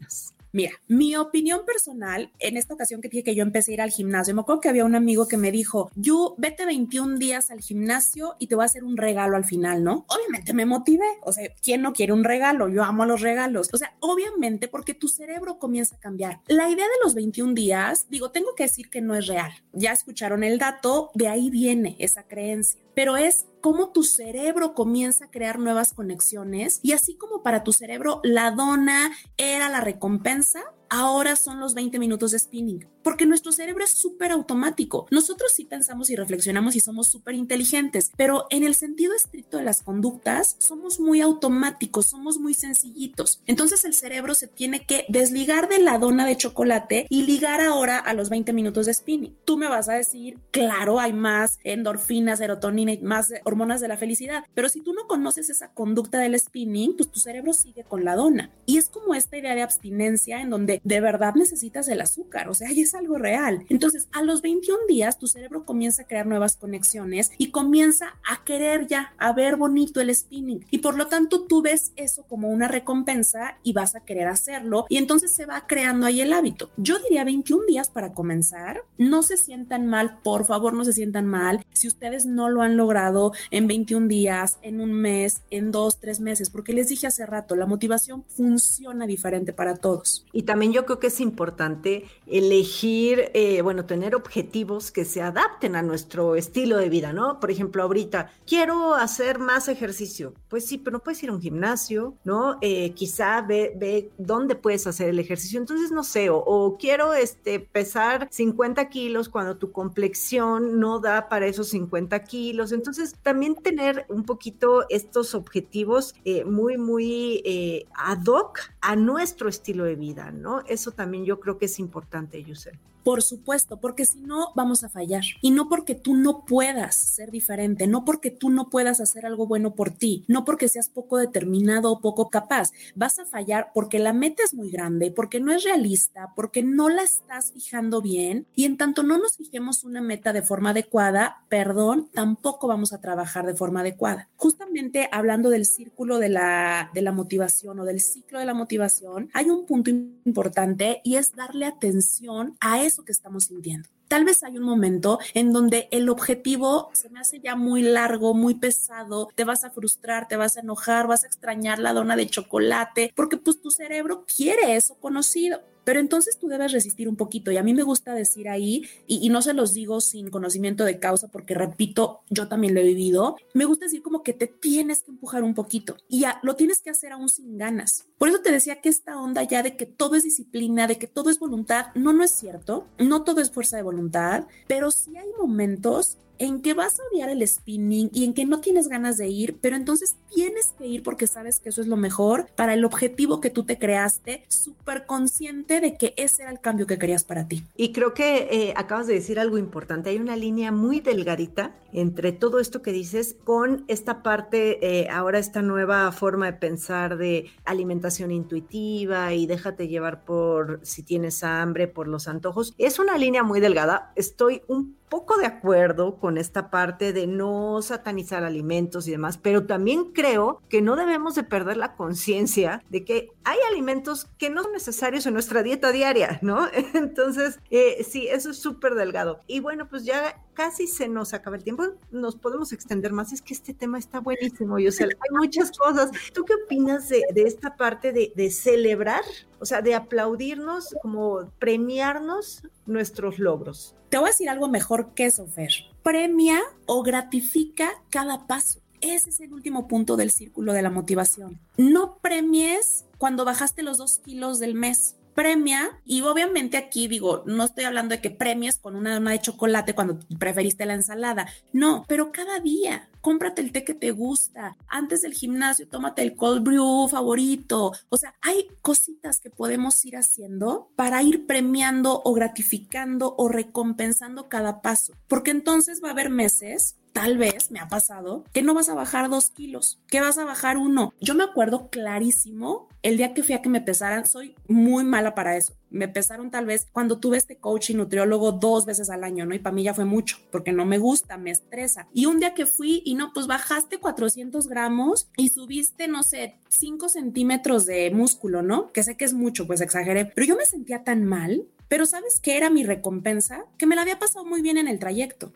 Mira, 0.56 0.72
mi 0.88 1.14
opinión 1.16 1.66
personal, 1.66 2.32
en 2.38 2.56
esta 2.56 2.72
ocasión 2.72 3.02
que 3.02 3.10
dije 3.10 3.22
que 3.22 3.34
yo 3.34 3.42
empecé 3.42 3.72
a 3.72 3.74
ir 3.74 3.80
al 3.82 3.90
gimnasio, 3.90 4.34
me 4.34 4.40
acuerdo 4.40 4.62
que 4.62 4.70
había 4.70 4.86
un 4.86 4.94
amigo 4.94 5.28
que 5.28 5.36
me 5.36 5.50
dijo, 5.52 5.90
yo 5.96 6.34
vete 6.38 6.64
21 6.64 7.18
días 7.18 7.50
al 7.50 7.60
gimnasio 7.60 8.36
y 8.38 8.46
te 8.46 8.54
voy 8.54 8.62
a 8.62 8.64
hacer 8.64 8.82
un 8.82 8.96
regalo 8.96 9.36
al 9.36 9.44
final, 9.44 9.84
¿no? 9.84 10.06
Obviamente 10.08 10.54
me 10.54 10.64
motivé, 10.64 11.04
o 11.24 11.32
sea, 11.32 11.46
¿quién 11.62 11.82
no 11.82 11.92
quiere 11.92 12.14
un 12.14 12.24
regalo? 12.24 12.70
Yo 12.70 12.84
amo 12.84 13.04
los 13.04 13.20
regalos, 13.20 13.68
o 13.74 13.76
sea, 13.76 13.94
obviamente 14.00 14.66
porque 14.66 14.94
tu 14.94 15.08
cerebro 15.08 15.58
comienza 15.58 15.96
a 15.96 16.00
cambiar. 16.00 16.40
La 16.46 16.70
idea 16.70 16.86
de 16.86 17.04
los 17.04 17.14
21 17.14 17.52
días, 17.52 18.06
digo, 18.08 18.30
tengo 18.30 18.54
que 18.54 18.62
decir 18.62 18.88
que 18.88 19.02
no 19.02 19.14
es 19.14 19.26
real. 19.26 19.52
Ya 19.74 19.92
escucharon 19.92 20.42
el 20.42 20.58
dato, 20.58 21.10
de 21.12 21.28
ahí 21.28 21.50
viene 21.50 21.96
esa 21.98 22.22
creencia 22.22 22.80
pero 22.96 23.18
es 23.18 23.44
cómo 23.66 23.88
tu 23.88 24.04
cerebro 24.04 24.74
comienza 24.74 25.24
a 25.24 25.28
crear 25.28 25.58
nuevas 25.58 25.92
conexiones 25.92 26.78
y 26.84 26.92
así 26.92 27.16
como 27.16 27.42
para 27.42 27.64
tu 27.64 27.72
cerebro 27.72 28.20
la 28.22 28.52
dona 28.52 29.10
era 29.38 29.68
la 29.68 29.80
recompensa, 29.80 30.60
ahora 30.88 31.36
son 31.36 31.60
los 31.60 31.74
20 31.74 31.98
minutos 31.98 32.30
de 32.30 32.38
spinning, 32.38 32.86
porque 33.02 33.26
nuestro 33.26 33.52
cerebro 33.52 33.84
es 33.84 33.90
súper 33.90 34.32
automático. 34.32 35.06
Nosotros 35.10 35.52
sí 35.52 35.64
pensamos 35.64 36.10
y 36.10 36.16
reflexionamos 36.16 36.76
y 36.76 36.80
somos 36.80 37.08
súper 37.08 37.34
inteligentes, 37.34 38.12
pero 38.16 38.46
en 38.50 38.64
el 38.64 38.74
sentido 38.74 39.14
estricto 39.14 39.58
de 39.58 39.64
las 39.64 39.82
conductas, 39.82 40.56
somos 40.58 41.00
muy 41.00 41.20
automáticos, 41.20 42.06
somos 42.06 42.38
muy 42.38 42.54
sencillitos. 42.54 43.42
Entonces 43.46 43.84
el 43.84 43.94
cerebro 43.94 44.34
se 44.34 44.48
tiene 44.48 44.84
que 44.86 45.04
desligar 45.08 45.68
de 45.68 45.78
la 45.78 45.98
dona 45.98 46.26
de 46.26 46.36
chocolate 46.36 47.06
y 47.08 47.22
ligar 47.22 47.60
ahora 47.60 47.98
a 47.98 48.14
los 48.14 48.28
20 48.28 48.52
minutos 48.52 48.86
de 48.86 48.94
spinning. 48.94 49.36
Tú 49.44 49.56
me 49.56 49.68
vas 49.68 49.88
a 49.88 49.94
decir, 49.94 50.38
claro, 50.50 51.00
hay 51.00 51.12
más 51.12 51.58
endorfina, 51.64 52.36
serotonina 52.36 52.92
y 52.92 52.98
más 52.98 53.32
hormonas 53.44 53.80
de 53.80 53.88
la 53.88 53.96
felicidad, 53.96 54.44
pero 54.54 54.68
si 54.68 54.80
tú 54.80 54.92
no 54.92 55.06
conoces 55.06 55.50
esa 55.50 55.72
conducta 55.72 56.18
del 56.18 56.38
spinning, 56.38 56.96
pues 56.96 57.10
tu 57.10 57.20
cerebro 57.20 57.52
sigue 57.52 57.84
con 57.84 58.04
la 58.04 58.16
dona. 58.16 58.50
Y 58.66 58.78
es 58.78 58.88
como 58.88 59.14
esta 59.14 59.36
idea 59.36 59.54
de 59.54 59.62
abstinencia 59.62 60.40
en 60.40 60.50
donde 60.50 60.75
de, 60.84 61.00
verdad 61.00 61.34
necesitas 61.34 61.88
el 61.88 62.00
azúcar, 62.00 62.48
o 62.48 62.54
sea, 62.54 62.68
ahí 62.68 62.80
es 62.80 62.94
algo 62.94 63.18
real. 63.18 63.64
Entonces, 63.68 64.08
a 64.12 64.22
los 64.22 64.42
21 64.42 64.78
días, 64.88 65.18
tu 65.18 65.26
cerebro 65.26 65.64
comienza 65.64 66.02
a 66.02 66.06
crear 66.06 66.26
nuevas 66.26 66.56
conexiones 66.56 67.30
y 67.38 67.50
comienza 67.50 68.16
a 68.28 68.44
querer 68.44 68.86
ya, 68.86 69.14
a 69.18 69.32
ver 69.32 69.56
bonito 69.56 70.00
el 70.00 70.14
spinning. 70.14 70.64
Y 70.70 70.78
por 70.78 70.96
lo 70.96 71.06
tanto, 71.06 71.42
tú 71.44 71.62
ves 71.62 71.92
eso 71.96 72.24
como 72.24 72.48
una 72.48 72.68
recompensa 72.68 73.58
y 73.62 73.72
vas 73.72 73.94
a 73.94 74.00
querer 74.00 74.28
hacerlo. 74.28 74.86
Y 74.88 74.96
entonces 74.96 75.30
se 75.32 75.46
va 75.46 75.66
creando 75.66 76.06
ahí 76.06 76.20
el 76.20 76.32
hábito. 76.32 76.70
Yo 76.76 76.98
diría 76.98 77.24
21 77.24 77.64
días 77.66 77.90
para 77.90 78.12
comenzar. 78.12 78.82
No 78.98 79.22
se 79.22 79.36
sientan 79.36 79.86
mal, 79.86 80.18
por 80.22 80.44
favor, 80.46 80.72
no 80.74 80.84
se 80.84 80.92
sientan 80.92 81.26
mal. 81.26 81.64
Si 81.72 81.88
ustedes 81.88 82.26
no 82.26 82.48
lo 82.48 82.62
han 82.62 82.76
logrado 82.76 83.32
en 83.50 83.66
21 83.66 84.08
días, 84.08 84.58
en 84.62 84.80
un 84.80 84.92
mes, 84.92 85.42
en 85.50 85.70
dos, 85.72 85.98
tres 86.00 86.20
meses, 86.20 86.50
porque 86.50 86.72
les 86.72 86.88
dije 86.88 87.06
hace 87.06 87.26
rato, 87.26 87.56
la 87.56 87.66
motivación 87.66 88.24
funciona 88.24 89.06
diferente 89.06 89.52
para 89.52 89.76
todos. 89.76 90.26
Y 90.32 90.42
también 90.42 90.65
yo 90.72 90.84
creo 90.84 90.98
que 90.98 91.08
es 91.08 91.20
importante 91.20 92.06
elegir, 92.26 93.30
eh, 93.34 93.62
bueno, 93.62 93.86
tener 93.86 94.14
objetivos 94.14 94.90
que 94.90 95.04
se 95.04 95.22
adapten 95.22 95.76
a 95.76 95.82
nuestro 95.82 96.36
estilo 96.36 96.78
de 96.78 96.88
vida, 96.88 97.12
¿no? 97.12 97.40
Por 97.40 97.50
ejemplo, 97.50 97.82
ahorita, 97.82 98.30
quiero 98.46 98.94
hacer 98.94 99.38
más 99.38 99.68
ejercicio. 99.68 100.34
Pues 100.48 100.66
sí, 100.66 100.78
pero 100.78 100.96
no 100.96 101.02
puedes 101.02 101.22
ir 101.22 101.30
a 101.30 101.32
un 101.32 101.40
gimnasio, 101.40 102.14
¿no? 102.24 102.58
Eh, 102.60 102.90
quizá 102.92 103.42
ve, 103.42 103.72
ve 103.76 104.10
dónde 104.18 104.54
puedes 104.54 104.86
hacer 104.86 105.08
el 105.08 105.18
ejercicio. 105.18 105.58
Entonces, 105.58 105.90
no 105.90 106.04
sé, 106.04 106.30
o, 106.30 106.38
o 106.38 106.76
quiero 106.78 107.14
este, 107.14 107.60
pesar 107.60 108.28
50 108.30 108.88
kilos 108.88 109.28
cuando 109.28 109.56
tu 109.56 109.72
complexión 109.72 110.78
no 110.78 111.00
da 111.00 111.28
para 111.28 111.46
esos 111.46 111.68
50 111.68 112.22
kilos. 112.24 112.72
Entonces, 112.72 113.14
también 113.22 113.54
tener 113.54 114.06
un 114.08 114.24
poquito 114.24 114.86
estos 114.88 115.34
objetivos 115.34 116.14
eh, 116.24 116.44
muy, 116.44 116.76
muy 116.76 117.42
eh, 117.44 117.86
ad 117.94 118.24
hoc 118.26 118.60
a 118.80 118.96
nuestro 118.96 119.48
estilo 119.48 119.84
de 119.84 119.96
vida, 119.96 120.30
¿no? 120.30 120.55
Eso 120.62 120.92
también 120.92 121.24
yo 121.24 121.40
creo 121.40 121.58
que 121.58 121.66
es 121.66 121.78
importante, 121.78 122.42
Yusel. 122.42 122.78
Por 123.06 123.22
supuesto, 123.22 123.78
porque 123.78 124.04
si 124.04 124.20
no 124.20 124.48
vamos 124.56 124.82
a 124.82 124.88
fallar. 124.88 125.22
Y 125.40 125.52
no 125.52 125.68
porque 125.68 125.94
tú 125.94 126.16
no 126.16 126.44
puedas 126.44 126.96
ser 126.96 127.30
diferente, 127.30 127.86
no 127.86 128.04
porque 128.04 128.32
tú 128.32 128.50
no 128.50 128.68
puedas 128.68 129.00
hacer 129.00 129.24
algo 129.26 129.46
bueno 129.46 129.76
por 129.76 129.92
ti, 129.92 130.24
no 130.26 130.44
porque 130.44 130.68
seas 130.68 130.88
poco 130.88 131.16
determinado 131.16 131.92
o 131.92 132.00
poco 132.00 132.30
capaz. 132.30 132.72
Vas 132.96 133.20
a 133.20 133.24
fallar 133.24 133.70
porque 133.72 134.00
la 134.00 134.12
meta 134.12 134.42
es 134.42 134.54
muy 134.54 134.72
grande, 134.72 135.12
porque 135.12 135.38
no 135.38 135.52
es 135.52 135.62
realista, 135.62 136.32
porque 136.34 136.64
no 136.64 136.88
la 136.88 137.04
estás 137.04 137.52
fijando 137.52 138.02
bien. 138.02 138.48
Y 138.56 138.64
en 138.64 138.76
tanto 138.76 139.04
no 139.04 139.18
nos 139.18 139.36
fijemos 139.36 139.84
una 139.84 140.00
meta 140.00 140.32
de 140.32 140.42
forma 140.42 140.70
adecuada, 140.70 141.44
perdón, 141.48 142.08
tampoco 142.12 142.66
vamos 142.66 142.92
a 142.92 143.00
trabajar 143.00 143.46
de 143.46 143.54
forma 143.54 143.82
adecuada. 143.82 144.28
Justamente 144.34 145.08
hablando 145.12 145.50
del 145.50 145.66
círculo 145.66 146.18
de 146.18 146.30
la, 146.30 146.90
de 146.92 147.02
la 147.02 147.12
motivación 147.12 147.78
o 147.78 147.84
del 147.84 148.00
ciclo 148.00 148.40
de 148.40 148.46
la 148.46 148.54
motivación, 148.54 149.30
hay 149.32 149.48
un 149.48 149.64
punto 149.64 149.90
importante 149.90 151.02
y 151.04 151.14
es 151.14 151.36
darle 151.36 151.66
atención 151.66 152.56
a 152.58 152.82
eso 152.82 152.95
que 153.04 153.12
estamos 153.12 153.44
sintiendo. 153.44 153.88
Tal 154.08 154.24
vez 154.24 154.42
hay 154.42 154.56
un 154.56 154.64
momento 154.64 155.18
en 155.34 155.52
donde 155.52 155.88
el 155.90 156.08
objetivo 156.08 156.90
se 156.92 157.08
me 157.10 157.20
hace 157.20 157.40
ya 157.40 157.56
muy 157.56 157.82
largo, 157.82 158.34
muy 158.34 158.54
pesado, 158.54 159.28
te 159.34 159.44
vas 159.44 159.64
a 159.64 159.70
frustrar, 159.70 160.28
te 160.28 160.36
vas 160.36 160.56
a 160.56 160.60
enojar, 160.60 161.06
vas 161.06 161.24
a 161.24 161.26
extrañar 161.26 161.78
la 161.78 161.92
dona 161.92 162.16
de 162.16 162.28
chocolate, 162.28 163.12
porque 163.16 163.36
pues 163.36 163.60
tu 163.60 163.70
cerebro 163.70 164.24
quiere 164.26 164.76
eso 164.76 164.94
conocido. 165.00 165.60
Pero 165.86 166.00
entonces 166.00 166.36
tú 166.36 166.48
debes 166.48 166.72
resistir 166.72 167.08
un 167.08 167.14
poquito. 167.14 167.52
Y 167.52 167.58
a 167.58 167.62
mí 167.62 167.72
me 167.72 167.84
gusta 167.84 168.12
decir 168.12 168.48
ahí, 168.48 168.82
y, 169.06 169.28
no 169.28 169.40
se 169.40 169.54
los 169.54 169.72
digo 169.72 170.00
sin 170.00 170.30
conocimiento 170.30 170.84
de 170.84 170.98
causa, 170.98 171.28
porque 171.28 171.54
repito, 171.54 172.22
yo 172.28 172.48
también 172.48 172.74
lo 172.74 172.80
he 172.80 172.84
vivido, 172.84 173.36
me 173.54 173.66
gusta 173.66 173.84
decir 173.84 174.02
como 174.02 174.24
que 174.24 174.32
te 174.32 174.48
tienes 174.48 175.02
que 175.02 175.12
empujar 175.12 175.44
un 175.44 175.54
poquito 175.54 175.96
y 176.08 176.24
lo 176.42 176.56
tienes 176.56 176.82
que 176.82 176.90
hacer 176.90 177.12
aún 177.12 177.28
sin 177.28 177.56
ganas. 177.56 178.06
Por 178.18 178.28
eso 178.28 178.40
te 178.40 178.50
decía 178.50 178.80
que 178.80 178.88
esta 178.88 179.20
onda 179.20 179.44
ya 179.44 179.62
de 179.62 179.76
que 179.76 179.86
todo 179.86 180.16
es 180.16 180.24
disciplina, 180.24 180.88
de 180.88 180.98
que 180.98 181.06
todo 181.06 181.30
es 181.30 181.38
voluntad, 181.38 181.86
no, 181.94 182.12
no 182.12 182.24
es 182.24 182.32
cierto. 182.32 182.86
No 182.98 183.22
todo 183.22 183.40
es 183.40 183.52
fuerza 183.52 183.76
de 183.76 183.84
voluntad, 183.84 184.46
pero 184.66 184.90
sí 184.90 185.16
hay 185.16 185.28
momentos 185.38 186.18
en 186.38 186.60
que 186.60 186.74
vas 186.74 186.98
a 186.98 187.02
odiar 187.10 187.30
el 187.30 187.46
spinning 187.46 188.10
y 188.12 188.24
en 188.24 188.34
que 188.34 188.44
no 188.44 188.60
tienes 188.60 188.88
ganas 188.88 189.16
de 189.16 189.28
ir, 189.28 189.58
pero 189.60 189.76
entonces 189.76 190.16
tienes 190.56 190.74
que 190.78 190.86
ir 190.86 191.02
porque 191.02 191.26
sabes 191.26 191.60
que 191.60 191.68
eso 191.68 191.82
es 191.82 191.86
lo 191.86 191.96
mejor 191.96 192.46
para 192.56 192.72
el 192.72 192.86
objetivo 192.86 193.42
que 193.42 193.50
tú 193.50 193.64
te 193.64 193.78
creaste, 193.78 194.44
súper 194.48 195.04
consciente 195.04 195.80
de 195.80 195.98
que 195.98 196.14
ese 196.16 196.42
era 196.42 196.50
el 196.50 196.60
cambio 196.60 196.86
que 196.86 196.98
querías 196.98 197.24
para 197.24 197.46
ti. 197.46 197.62
Y 197.76 197.92
creo 197.92 198.14
que 198.14 198.48
eh, 198.50 198.74
acabas 198.74 199.06
de 199.06 199.14
decir 199.14 199.38
algo 199.38 199.58
importante, 199.58 200.08
hay 200.08 200.16
una 200.16 200.34
línea 200.34 200.72
muy 200.72 201.00
delgadita 201.00 201.74
entre 201.92 202.32
todo 202.32 202.58
esto 202.58 202.80
que 202.80 202.92
dices 202.92 203.36
con 203.44 203.84
esta 203.86 204.22
parte, 204.22 204.78
eh, 204.80 205.08
ahora 205.10 205.38
esta 205.38 205.60
nueva 205.60 206.10
forma 206.12 206.46
de 206.46 206.52
pensar 206.54 207.18
de 207.18 207.50
alimentación 207.66 208.30
intuitiva 208.30 209.34
y 209.34 209.46
déjate 209.46 209.88
llevar 209.88 210.24
por 210.24 210.80
si 210.82 211.02
tienes 211.02 211.44
hambre, 211.44 211.86
por 211.86 212.08
los 212.08 212.28
antojos. 212.28 212.74
Es 212.78 212.98
una 212.98 213.18
línea 213.18 213.42
muy 213.42 213.60
delgada, 213.60 214.12
estoy 214.16 214.62
un 214.68 214.96
poco 215.08 215.38
de 215.38 215.46
acuerdo 215.46 216.16
con 216.16 216.38
esta 216.38 216.70
parte 216.70 217.12
de 217.12 217.26
no 217.26 217.80
satanizar 217.82 218.44
alimentos 218.44 219.06
y 219.08 219.12
demás, 219.12 219.38
pero 219.38 219.66
también 219.66 220.12
creo 220.12 220.60
que 220.68 220.82
no 220.82 220.96
debemos 220.96 221.34
de 221.34 221.44
perder 221.44 221.76
la 221.76 221.94
conciencia 221.94 222.82
de 222.90 223.04
que 223.04 223.30
hay 223.44 223.58
alimentos 223.70 224.26
que 224.38 224.50
no 224.50 224.62
son 224.62 224.72
necesarios 224.72 225.26
en 225.26 225.34
nuestra 225.34 225.62
dieta 225.62 225.92
diaria, 225.92 226.38
¿no? 226.42 226.66
Entonces, 226.94 227.60
eh, 227.70 228.04
sí, 228.04 228.28
eso 228.28 228.50
es 228.50 228.58
súper 228.58 228.94
delgado. 228.94 229.40
Y 229.46 229.60
bueno, 229.60 229.88
pues 229.88 230.04
ya 230.04 230.42
casi 230.54 230.86
se 230.86 231.08
nos 231.08 231.34
acaba 231.34 231.56
el 231.56 231.62
tiempo, 231.62 231.84
nos 232.10 232.34
podemos 232.36 232.72
extender 232.72 233.12
más, 233.12 233.32
es 233.32 233.42
que 233.42 233.54
este 233.54 233.74
tema 233.74 233.98
está 233.98 234.20
buenísimo, 234.20 234.78
yo 234.78 234.90
sé, 234.90 235.04
hay 235.04 235.36
muchas 235.38 235.70
cosas. 235.76 236.10
¿Tú 236.32 236.44
qué 236.44 236.54
opinas 236.54 237.08
de, 237.08 237.22
de 237.32 237.42
esta 237.42 237.76
parte 237.76 238.12
de, 238.12 238.32
de 238.34 238.50
celebrar, 238.50 239.22
o 239.60 239.66
sea, 239.66 239.82
de 239.82 239.94
aplaudirnos, 239.94 240.94
como 241.02 241.50
premiarnos 241.58 242.62
nuestros 242.86 243.38
logros? 243.38 243.94
Te 244.08 244.18
voy 244.18 244.26
a 244.26 244.30
decir 244.30 244.48
algo 244.48 244.68
mejor 244.68 245.14
que 245.14 245.26
eso, 245.26 245.46
Fer. 245.46 245.72
Premia 246.02 246.60
o 246.86 247.02
gratifica 247.02 247.90
cada 248.10 248.46
paso. 248.46 248.80
Ese 249.00 249.30
es 249.30 249.40
el 249.40 249.52
último 249.52 249.88
punto 249.88 250.16
del 250.16 250.30
círculo 250.30 250.72
de 250.72 250.82
la 250.82 250.90
motivación. 250.90 251.60
No 251.76 252.18
premies 252.18 253.04
cuando 253.18 253.44
bajaste 253.44 253.82
los 253.82 253.98
dos 253.98 254.18
kilos 254.18 254.58
del 254.58 254.74
mes 254.74 255.15
premia 255.36 256.00
y 256.04 256.22
obviamente 256.22 256.76
aquí 256.76 257.06
digo, 257.06 257.44
no 257.46 257.64
estoy 257.64 257.84
hablando 257.84 258.14
de 258.14 258.20
que 258.20 258.30
premies 258.30 258.78
con 258.78 258.96
una 258.96 259.14
dona 259.14 259.30
de 259.30 259.40
chocolate 259.40 259.94
cuando 259.94 260.18
preferiste 260.38 260.86
la 260.86 260.94
ensalada, 260.94 261.46
no, 261.72 262.04
pero 262.08 262.32
cada 262.32 262.58
día 262.58 263.08
cómprate 263.20 263.60
el 263.60 263.70
té 263.70 263.84
que 263.84 263.94
te 263.94 264.10
gusta, 264.12 264.76
antes 264.88 265.22
del 265.22 265.34
gimnasio 265.34 265.86
tómate 265.88 266.22
el 266.22 266.36
cold 266.36 266.64
brew 266.64 267.06
favorito, 267.08 267.92
o 268.08 268.16
sea, 268.16 268.34
hay 268.40 268.66
cositas 268.82 269.38
que 269.38 269.50
podemos 269.50 270.04
ir 270.04 270.16
haciendo 270.16 270.90
para 270.96 271.22
ir 271.22 271.46
premiando 271.46 272.22
o 272.24 272.32
gratificando 272.32 273.34
o 273.36 273.48
recompensando 273.48 274.48
cada 274.48 274.80
paso, 274.80 275.12
porque 275.28 275.50
entonces 275.50 276.00
va 276.02 276.08
a 276.08 276.12
haber 276.12 276.30
meses 276.30 276.96
tal 277.16 277.38
vez 277.38 277.70
me 277.70 277.80
ha 277.80 277.88
pasado 277.88 278.44
que 278.52 278.60
no 278.60 278.74
vas 278.74 278.90
a 278.90 278.94
bajar 278.94 279.30
dos 279.30 279.48
kilos, 279.48 279.98
que 280.06 280.20
vas 280.20 280.36
a 280.36 280.44
bajar 280.44 280.76
uno. 280.76 281.14
Yo 281.18 281.34
me 281.34 281.44
acuerdo 281.44 281.88
clarísimo 281.88 282.90
el 283.02 283.16
día 283.16 283.32
que 283.32 283.42
fui 283.42 283.54
a 283.54 283.62
que 283.62 283.70
me 283.70 283.80
pesaran, 283.80 284.26
soy 284.26 284.54
muy 284.68 285.02
mala 285.02 285.34
para 285.34 285.56
eso. 285.56 285.74
Me 285.88 286.08
pesaron 286.08 286.50
tal 286.50 286.66
vez 286.66 286.86
cuando 286.92 287.18
tuve 287.18 287.38
este 287.38 287.56
coach 287.56 287.88
y 287.88 287.94
nutriólogo 287.94 288.52
dos 288.52 288.84
veces 288.84 289.08
al 289.08 289.24
año, 289.24 289.46
¿no? 289.46 289.54
Y 289.54 289.60
para 289.60 289.74
mí 289.74 289.82
ya 289.82 289.94
fue 289.94 290.04
mucho, 290.04 290.36
porque 290.50 290.72
no 290.72 290.84
me 290.84 290.98
gusta, 290.98 291.38
me 291.38 291.52
estresa. 291.52 292.06
Y 292.12 292.26
un 292.26 292.38
día 292.38 292.52
que 292.52 292.66
fui 292.66 293.00
y 293.06 293.14
no, 293.14 293.32
pues 293.32 293.46
bajaste 293.46 293.98
400 293.98 294.68
gramos 294.68 295.30
y 295.38 295.48
subiste, 295.48 296.08
no 296.08 296.22
sé, 296.22 296.58
5 296.68 297.08
centímetros 297.08 297.86
de 297.86 298.10
músculo, 298.10 298.60
¿no? 298.60 298.92
Que 298.92 299.02
sé 299.02 299.16
que 299.16 299.24
es 299.24 299.32
mucho, 299.32 299.66
pues 299.66 299.80
exageré. 299.80 300.26
Pero 300.26 300.48
yo 300.48 300.56
me 300.56 300.66
sentía 300.66 301.02
tan 301.02 301.24
mal 301.24 301.66
pero 301.88 302.06
¿sabes 302.06 302.40
qué 302.40 302.56
era 302.56 302.70
mi 302.70 302.84
recompensa? 302.84 303.64
Que 303.78 303.86
me 303.86 303.96
la 303.96 304.02
había 304.02 304.18
pasado 304.18 304.44
muy 304.44 304.62
bien 304.62 304.78
en 304.78 304.88
el 304.88 304.98
trayecto. 304.98 305.52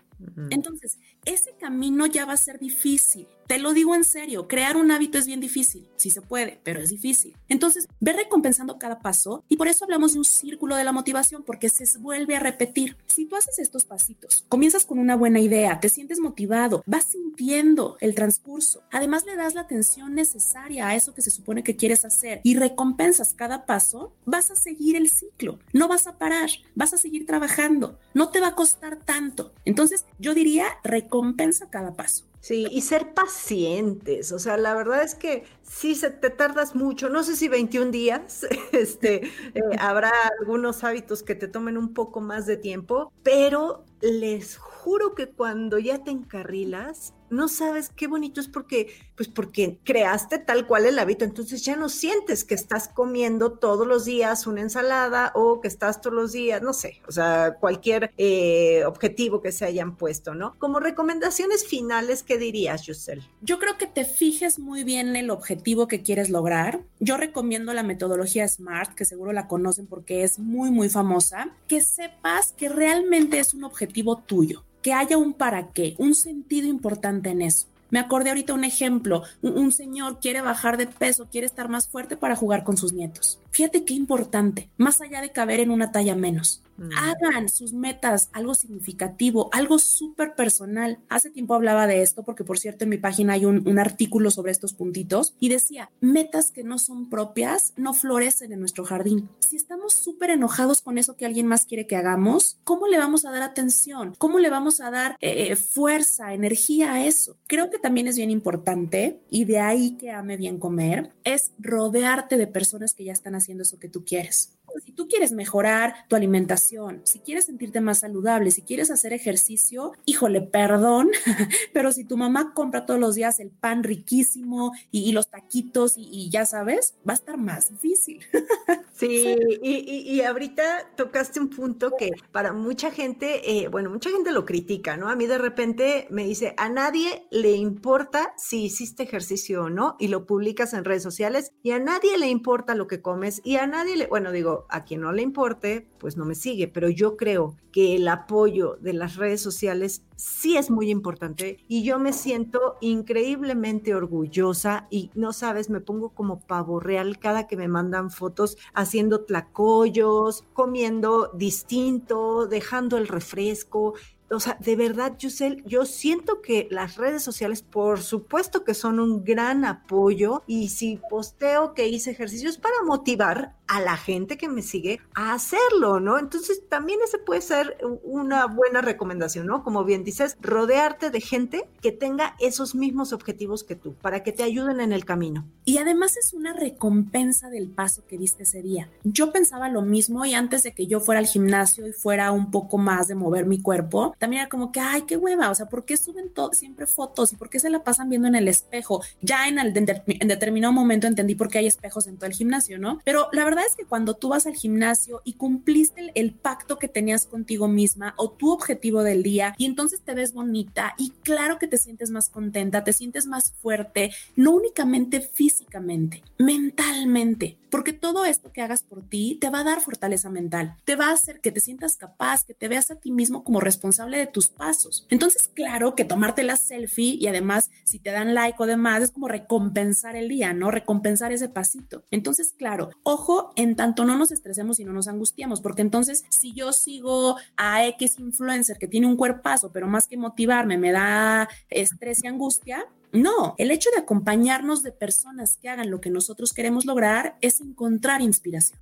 Entonces, 0.50 0.98
ese 1.24 1.52
camino 1.58 2.06
ya 2.06 2.26
va 2.26 2.34
a 2.34 2.36
ser 2.36 2.58
difícil. 2.58 3.26
Te 3.50 3.58
lo 3.58 3.72
digo 3.72 3.96
en 3.96 4.04
serio, 4.04 4.46
crear 4.46 4.76
un 4.76 4.92
hábito 4.92 5.18
es 5.18 5.26
bien 5.26 5.40
difícil. 5.40 5.88
Sí 5.96 6.10
se 6.10 6.22
puede, 6.22 6.60
pero 6.62 6.80
es 6.80 6.90
difícil. 6.90 7.36
Entonces, 7.48 7.88
ve 7.98 8.12
recompensando 8.12 8.78
cada 8.78 9.00
paso 9.00 9.42
y 9.48 9.56
por 9.56 9.66
eso 9.66 9.84
hablamos 9.84 10.12
de 10.12 10.20
un 10.20 10.24
círculo 10.24 10.76
de 10.76 10.84
la 10.84 10.92
motivación, 10.92 11.42
porque 11.42 11.68
se 11.68 11.98
vuelve 11.98 12.36
a 12.36 12.38
repetir. 12.38 12.96
Si 13.08 13.26
tú 13.26 13.34
haces 13.34 13.58
estos 13.58 13.82
pasitos, 13.82 14.44
comienzas 14.48 14.86
con 14.86 15.00
una 15.00 15.16
buena 15.16 15.40
idea, 15.40 15.80
te 15.80 15.88
sientes 15.88 16.20
motivado, 16.20 16.84
vas 16.86 17.06
sintiendo 17.06 17.96
el 17.98 18.14
transcurso, 18.14 18.84
además 18.92 19.26
le 19.26 19.34
das 19.34 19.54
la 19.54 19.62
atención 19.62 20.14
necesaria 20.14 20.86
a 20.86 20.94
eso 20.94 21.12
que 21.12 21.22
se 21.22 21.32
supone 21.32 21.64
que 21.64 21.74
quieres 21.74 22.04
hacer 22.04 22.40
y 22.44 22.54
recompensas 22.54 23.34
cada 23.34 23.66
paso, 23.66 24.14
vas 24.26 24.52
a 24.52 24.54
seguir 24.54 24.94
el 24.94 25.10
ciclo. 25.10 25.58
No 25.72 25.88
vas 25.88 26.06
a 26.06 26.18
parar, 26.18 26.50
vas 26.76 26.92
a 26.92 26.98
seguir 26.98 27.26
trabajando, 27.26 27.98
no 28.14 28.28
te 28.28 28.38
va 28.38 28.46
a 28.46 28.54
costar 28.54 29.04
tanto. 29.04 29.52
Entonces, 29.64 30.06
yo 30.20 30.34
diría 30.34 30.66
recompensa 30.84 31.68
cada 31.68 31.96
paso. 31.96 32.29
Sí, 32.42 32.68
y 32.70 32.80
ser 32.80 33.12
pacientes, 33.12 34.32
o 34.32 34.38
sea, 34.38 34.56
la 34.56 34.74
verdad 34.74 35.02
es 35.02 35.14
que 35.14 35.44
sí 35.62 35.94
se 35.94 36.10
te 36.10 36.30
tardas 36.30 36.74
mucho, 36.74 37.10
no 37.10 37.22
sé 37.22 37.36
si 37.36 37.48
21 37.48 37.90
días, 37.90 38.46
este, 38.72 39.26
eh, 39.26 39.60
habrá 39.78 40.10
algunos 40.40 40.82
hábitos 40.82 41.22
que 41.22 41.34
te 41.34 41.48
tomen 41.48 41.76
un 41.76 41.92
poco 41.92 42.22
más 42.22 42.46
de 42.46 42.56
tiempo, 42.56 43.12
pero 43.22 43.84
les 44.00 44.56
juro 44.56 45.14
que 45.14 45.28
cuando 45.30 45.78
ya 45.78 46.02
te 46.02 46.10
encarrilas, 46.12 47.12
no 47.30 47.48
sabes 47.48 47.90
qué 47.90 48.06
bonito 48.06 48.40
es 48.40 48.48
porque, 48.48 48.92
pues 49.16 49.28
porque 49.28 49.78
creaste 49.84 50.38
tal 50.38 50.66
cual 50.66 50.86
el 50.86 50.98
hábito, 50.98 51.24
entonces 51.24 51.64
ya 51.64 51.76
no 51.76 51.88
sientes 51.88 52.44
que 52.44 52.54
estás 52.54 52.88
comiendo 52.88 53.52
todos 53.52 53.86
los 53.86 54.04
días 54.04 54.46
una 54.46 54.60
ensalada 54.60 55.32
o 55.34 55.60
que 55.60 55.68
estás 55.68 56.00
todos 56.00 56.14
los 56.14 56.32
días, 56.32 56.62
no 56.62 56.72
sé, 56.72 57.00
o 57.08 57.12
sea, 57.12 57.56
cualquier 57.60 58.12
eh, 58.18 58.84
objetivo 58.84 59.40
que 59.40 59.52
se 59.52 59.64
hayan 59.64 59.96
puesto, 59.96 60.34
¿no? 60.34 60.54
Como 60.58 60.80
recomendaciones 60.80 61.66
finales, 61.66 62.22
¿qué 62.22 62.38
dirías, 62.38 62.82
Yusel? 62.82 63.22
Yo 63.40 63.58
creo 63.58 63.78
que 63.78 63.86
te 63.86 64.04
fijes 64.04 64.58
muy 64.58 64.84
bien 64.84 65.16
el 65.16 65.30
objetivo 65.30 65.88
que 65.88 66.02
quieres 66.02 66.30
lograr. 66.30 66.82
Yo 66.98 67.16
recomiendo 67.16 67.72
la 67.72 67.82
metodología 67.82 68.46
SMART, 68.48 68.94
que 68.94 69.04
seguro 69.04 69.32
la 69.32 69.48
conocen 69.48 69.86
porque 69.86 70.24
es 70.24 70.38
muy, 70.38 70.70
muy 70.70 70.88
famosa, 70.88 71.54
que 71.66 71.80
sepas 71.80 72.52
que 72.52 72.68
realmente 72.68 73.38
es 73.38 73.54
un 73.54 73.64
objetivo 73.64 74.16
tuyo 74.18 74.64
que 74.82 74.92
haya 74.92 75.18
un 75.18 75.32
para 75.32 75.68
qué, 75.68 75.94
un 75.98 76.14
sentido 76.14 76.68
importante 76.68 77.30
en 77.30 77.42
eso. 77.42 77.66
Me 77.90 77.98
acordé 77.98 78.30
ahorita 78.30 78.54
un 78.54 78.64
ejemplo, 78.64 79.24
un, 79.42 79.72
señor 79.72 80.20
quiere 80.20 80.40
bajar 80.40 80.76
de 80.76 80.86
peso, 80.86 81.26
quiere 81.30 81.46
estar 81.46 81.68
más 81.68 81.88
fuerte 81.88 82.16
para 82.16 82.36
jugar 82.36 82.62
con 82.62 82.76
sus 82.76 82.92
nietos. 82.92 83.40
Fíjate 83.50 83.84
qué 83.84 83.94
importante, 83.94 84.68
más 84.76 85.00
allá 85.00 85.20
de 85.20 85.32
caber 85.32 85.58
en 85.58 85.70
una 85.70 85.90
talla 85.90 86.14
menos. 86.14 86.62
Mm. 86.80 86.90
Hagan 86.96 87.48
sus 87.50 87.74
metas 87.74 88.30
algo 88.32 88.54
significativo, 88.54 89.50
algo 89.52 89.78
súper 89.78 90.34
personal. 90.34 90.98
Hace 91.10 91.30
tiempo 91.30 91.54
hablaba 91.54 91.86
de 91.86 92.00
esto 92.00 92.24
porque, 92.24 92.42
por 92.42 92.58
cierto, 92.58 92.84
en 92.84 92.90
mi 92.90 92.96
página 92.96 93.34
hay 93.34 93.44
un, 93.44 93.60
artículo 93.78 94.30
sobre 94.30 94.52
estos 94.52 94.74
puntitos 94.74 95.34
y 95.38 95.48
decía, 95.48 95.90
metas 96.00 96.50
que 96.50 96.64
no 96.64 96.78
son 96.78 97.08
propias 97.08 97.72
no 97.76 97.94
florecen 97.94 98.52
en 98.52 98.60
nuestro 98.60 98.84
jardín. 98.84 99.28
Si 99.38 99.56
estamos 99.56 99.94
súper 99.94 100.30
enojados 100.30 100.80
con 100.80 100.98
eso 100.98 101.16
que 101.16 101.24
alguien 101.24 101.46
más 101.46 101.66
quiere 101.66 101.86
que 101.86 101.96
hagamos, 101.96 102.58
¿cómo 102.64 102.86
le 102.88 102.98
vamos 102.98 103.24
a 103.24 103.30
dar 103.30 103.42
atención? 103.42 104.14
¿Cómo 104.18 104.38
le 104.38 104.50
vamos 104.50 104.80
a 104.80 104.90
dar 104.90 105.16
eh, 105.20 105.48
eh, 105.50 105.56
fuerza, 105.56 106.34
energía 106.34 106.94
a 106.94 107.06
eso? 107.06 107.36
Creo 107.46 107.70
que 107.70 107.78
también 107.78 108.08
es 108.08 108.16
bien 108.16 108.30
importante 108.30 109.20
y 109.30 109.44
de 109.44 109.60
ahí 109.60 109.96
que 109.96 110.10
ame 110.10 110.36
bien 110.36 110.58
comer, 110.58 111.12
es 111.24 111.52
rodearte 111.58 112.36
de 112.36 112.46
personas 112.46 112.94
que 112.94 113.04
ya 113.04 113.12
están 113.12 113.34
haciendo 113.34 113.62
eso 113.62 113.78
que 113.78 113.88
tú 113.88 114.04
quieres 114.04 114.59
si 114.84 114.92
tú 114.92 115.08
quieres 115.08 115.32
mejorar 115.32 115.94
tu 116.08 116.16
alimentación, 116.16 117.00
si 117.04 117.20
quieres 117.20 117.46
sentirte 117.46 117.80
más 117.80 118.00
saludable, 118.00 118.50
si 118.50 118.62
quieres 118.62 118.90
hacer 118.90 119.12
ejercicio, 119.12 119.92
híjole, 120.04 120.40
perdón, 120.40 121.10
pero 121.72 121.92
si 121.92 122.04
tu 122.04 122.16
mamá 122.16 122.52
compra 122.54 122.86
todos 122.86 123.00
los 123.00 123.14
días 123.14 123.40
el 123.40 123.50
pan 123.50 123.82
riquísimo 123.82 124.72
y, 124.90 125.10
los 125.12 125.28
taquitos 125.28 125.94
y, 125.96 126.30
ya 126.30 126.46
sabes, 126.46 126.94
va 127.08 127.12
a 127.12 127.16
estar 127.16 127.36
más 127.36 127.70
difícil. 127.70 128.24
Sí, 128.92 129.34
y, 129.62 130.20
ahorita 130.20 130.90
tocaste 130.94 131.40
un 131.40 131.48
punto 131.48 131.92
que 131.98 132.10
para 132.32 132.52
mucha 132.52 132.90
gente, 132.90 133.50
eh, 133.50 133.68
bueno, 133.68 133.88
mucha 133.88 134.10
gente 134.10 134.30
lo 134.30 134.44
critica, 134.44 134.98
¿no? 134.98 135.08
A 135.08 135.16
mí 135.16 135.26
de 135.26 135.38
repente 135.38 136.06
me 136.10 136.24
dice, 136.24 136.52
a 136.58 136.68
nadie 136.68 137.26
le 137.30 137.52
importa 137.52 138.34
si 138.36 138.64
hiciste 138.64 139.04
ejercicio 139.04 139.64
o 139.64 139.70
no 139.70 139.96
y 139.98 140.08
lo 140.08 140.26
publicas 140.26 140.74
en 140.74 140.84
redes 140.84 141.02
sociales 141.02 141.52
y 141.62 141.70
a 141.70 141.78
nadie 141.78 142.18
le 142.18 142.28
importa 142.28 142.74
lo 142.74 142.86
que 142.86 143.00
comes 143.00 143.40
y 143.42 143.56
a 143.56 143.66
nadie 143.66 143.96
le, 143.96 144.06
bueno, 144.06 144.32
digo, 144.32 144.59
a 144.68 144.84
quien 144.84 145.00
no 145.00 145.12
le 145.12 145.22
importe, 145.22 145.88
pues 145.98 146.16
no 146.16 146.24
me 146.24 146.34
sigue, 146.34 146.68
pero 146.68 146.88
yo 146.88 147.16
creo 147.16 147.56
que 147.72 147.96
el 147.96 148.08
apoyo 148.08 148.76
de 148.80 148.92
las 148.92 149.16
redes 149.16 149.40
sociales 149.40 150.02
sí 150.16 150.56
es 150.56 150.70
muy 150.70 150.90
importante 150.90 151.58
y 151.68 151.82
yo 151.82 151.98
me 151.98 152.12
siento 152.12 152.76
increíblemente 152.80 153.94
orgullosa 153.94 154.86
y 154.90 155.10
no 155.14 155.32
sabes, 155.32 155.70
me 155.70 155.80
pongo 155.80 156.10
como 156.10 156.40
pavo 156.40 156.80
real 156.80 157.18
cada 157.18 157.46
que 157.46 157.56
me 157.56 157.68
mandan 157.68 158.10
fotos 158.10 158.56
haciendo 158.74 159.24
tlacoyos, 159.24 160.44
comiendo 160.52 161.30
distinto, 161.34 162.46
dejando 162.46 162.96
el 162.96 163.08
refresco. 163.08 163.94
O 164.32 164.38
sea, 164.38 164.56
de 164.60 164.76
verdad, 164.76 165.16
Yusel, 165.18 165.64
yo 165.64 165.84
siento 165.84 166.40
que 166.40 166.68
las 166.70 166.96
redes 166.96 167.22
sociales, 167.22 167.62
por 167.62 168.00
supuesto 168.00 168.62
que 168.62 168.74
son 168.74 169.00
un 169.00 169.24
gran 169.24 169.64
apoyo 169.64 170.44
y 170.46 170.68
si 170.68 171.00
posteo 171.10 171.74
que 171.74 171.88
hice 171.88 172.12
ejercicios 172.12 172.56
para 172.56 172.76
motivar 172.84 173.56
a 173.70 173.80
la 173.80 173.96
gente 173.96 174.36
que 174.36 174.48
me 174.48 174.62
sigue 174.62 175.00
a 175.14 175.32
hacerlo, 175.32 176.00
¿no? 176.00 176.18
Entonces 176.18 176.62
también 176.68 176.98
ese 177.04 177.18
puede 177.18 177.40
ser 177.40 177.76
una 178.02 178.46
buena 178.46 178.80
recomendación, 178.80 179.46
¿no? 179.46 179.62
Como 179.62 179.84
bien 179.84 180.02
dices, 180.02 180.36
rodearte 180.40 181.10
de 181.10 181.20
gente 181.20 181.68
que 181.80 181.92
tenga 181.92 182.34
esos 182.40 182.74
mismos 182.74 183.12
objetivos 183.12 183.62
que 183.62 183.76
tú, 183.76 183.94
para 183.94 184.24
que 184.24 184.32
te 184.32 184.42
ayuden 184.42 184.80
en 184.80 184.92
el 184.92 185.04
camino. 185.04 185.46
Y 185.64 185.78
además 185.78 186.16
es 186.16 186.32
una 186.32 186.52
recompensa 186.52 187.48
del 187.48 187.68
paso 187.68 188.04
que 188.08 188.18
diste 188.18 188.42
ese 188.42 188.60
día. 188.60 188.90
Yo 189.04 189.30
pensaba 189.30 189.68
lo 189.68 189.82
mismo 189.82 190.24
y 190.24 190.34
antes 190.34 190.64
de 190.64 190.72
que 190.72 190.88
yo 190.88 190.98
fuera 190.98 191.20
al 191.20 191.26
gimnasio 191.26 191.86
y 191.86 191.92
fuera 191.92 192.32
un 192.32 192.50
poco 192.50 192.76
más 192.76 193.06
de 193.06 193.14
mover 193.14 193.46
mi 193.46 193.62
cuerpo, 193.62 194.16
también 194.18 194.40
era 194.40 194.48
como 194.48 194.72
que, 194.72 194.80
ay, 194.80 195.02
qué 195.02 195.16
hueva, 195.16 195.48
o 195.48 195.54
sea, 195.54 195.66
¿por 195.66 195.84
qué 195.84 195.96
suben 195.96 196.32
siempre 196.52 196.86
fotos 196.86 197.32
y 197.32 197.36
por 197.36 197.48
qué 197.48 197.60
se 197.60 197.70
la 197.70 197.84
pasan 197.84 198.08
viendo 198.08 198.26
en 198.26 198.34
el 198.34 198.48
espejo? 198.48 199.00
Ya 199.20 199.46
en, 199.46 199.60
el, 199.60 199.72
en 199.76 200.28
determinado 200.28 200.72
momento 200.72 201.06
entendí 201.06 201.36
por 201.36 201.48
qué 201.48 201.58
hay 201.58 201.66
espejos 201.68 202.08
en 202.08 202.16
todo 202.16 202.26
el 202.26 202.32
gimnasio, 202.32 202.78
¿no? 202.78 202.98
Pero 203.04 203.28
la 203.32 203.44
verdad 203.44 203.59
es 203.66 203.76
que 203.76 203.84
cuando 203.84 204.14
tú 204.14 204.28
vas 204.28 204.46
al 204.46 204.54
gimnasio 204.54 205.22
y 205.24 205.34
cumpliste 205.34 206.12
el, 206.14 206.30
pacto 206.40 206.78
que 206.78 206.88
tenías 206.88 207.26
contigo 207.26 207.68
misma 207.68 208.14
o 208.16 208.30
tu 208.30 208.50
objetivo 208.50 209.02
del 209.02 209.22
día 209.22 209.54
y 209.58 209.66
entonces 209.66 210.00
te 210.00 210.14
ves 210.14 210.32
bonita 210.32 210.94
y 210.96 211.10
claro 211.22 211.58
que 211.58 211.66
te 211.66 211.76
sientes 211.76 212.10
más 212.10 212.30
contenta, 212.30 212.84
te 212.84 212.92
sientes 212.92 213.26
más 213.26 213.52
fuerte, 213.52 214.12
no 214.36 214.52
únicamente 214.52 215.20
físicamente, 215.20 216.22
mentalmente, 216.38 217.58
porque 217.70 217.92
todo 217.92 218.24
esto 218.24 218.52
que 218.52 218.62
hagas 218.62 218.82
por 218.82 219.02
ti 219.02 219.38
te 219.40 219.50
va 219.50 219.60
a 219.60 219.64
dar 219.64 219.80
fortaleza 219.80 220.30
mental, 220.30 220.76
te 220.84 220.96
va 220.96 221.08
a 221.08 221.12
hacer 221.12 221.40
que 221.40 221.52
te 221.52 221.60
sientas 221.60 221.96
capaz, 221.96 222.44
que 222.44 222.54
te 222.54 222.68
veas 222.68 222.90
a 222.90 222.96
ti 222.96 223.10
mismo 223.10 223.44
como 223.44 223.60
responsable 223.60 224.18
de 224.18 224.26
tus 224.26 224.48
pasos. 224.48 225.06
Entonces, 225.10 225.50
claro 225.52 225.94
que 225.94 226.04
tomarte 226.04 226.42
la 226.42 226.56
selfie 226.56 227.16
y 227.20 227.26
además 227.26 227.70
si 227.84 227.98
te 227.98 228.10
dan 228.10 228.34
like 228.34 228.60
o 228.62 228.66
demás 228.66 229.02
es 229.02 229.10
como 229.10 229.28
recompensar 229.28 230.16
el 230.16 230.28
día, 230.28 230.52
¿no? 230.52 230.70
Recompensar 230.70 231.32
ese 231.32 231.48
pasito. 231.48 232.02
Entonces, 232.10 232.54
claro, 232.56 232.90
ojo 233.02 233.49
en 233.56 233.76
tanto 233.76 234.04
no 234.04 234.16
nos 234.16 234.32
estresemos 234.32 234.80
y 234.80 234.84
no 234.84 234.92
nos 234.92 235.08
angustiamos, 235.08 235.60
porque 235.60 235.82
entonces 235.82 236.24
si 236.28 236.52
yo 236.52 236.72
sigo 236.72 237.36
a 237.56 237.86
X 237.86 238.18
influencer 238.18 238.78
que 238.78 238.88
tiene 238.88 239.06
un 239.06 239.16
cuerpazo, 239.16 239.72
pero 239.72 239.86
más 239.86 240.06
que 240.06 240.16
motivarme 240.16 240.78
me 240.78 240.92
da 240.92 241.48
estrés 241.68 242.22
y 242.24 242.26
angustia, 242.26 242.86
no, 243.12 243.54
el 243.58 243.70
hecho 243.70 243.90
de 243.90 244.00
acompañarnos 244.00 244.82
de 244.82 244.92
personas 244.92 245.56
que 245.56 245.68
hagan 245.68 245.90
lo 245.90 246.00
que 246.00 246.10
nosotros 246.10 246.52
queremos 246.52 246.84
lograr 246.84 247.36
es 247.40 247.60
encontrar 247.60 248.20
inspiración. 248.20 248.78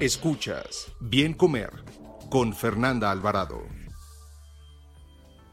Escuchas, 0.00 0.86
bien 1.00 1.34
comer 1.34 1.70
con 2.30 2.54
Fernanda 2.54 3.10
Alvarado. 3.10 3.62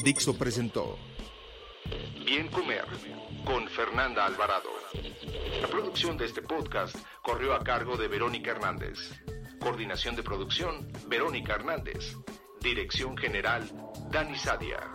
Dixo 0.04 0.38
presentó 0.38 0.98
Bien 2.26 2.50
Comer 2.50 2.86
con 3.46 3.68
Fernanda 3.70 4.26
Alvarado. 4.26 4.70
La 5.62 5.68
producción 5.68 6.18
de 6.18 6.26
este 6.26 6.42
podcast 6.42 6.96
corrió 7.22 7.54
a 7.54 7.64
cargo 7.64 7.96
de 7.96 8.08
Verónica 8.08 8.52
Hernández. 8.52 9.00
Coordinación 9.60 10.16
de 10.16 10.24
producción, 10.24 10.92
Verónica 11.08 11.56
Hernández. 11.56 12.18
Dirección 12.62 13.18
General, 13.18 13.64
Dani 14.12 14.38
Sadia. 14.38 14.92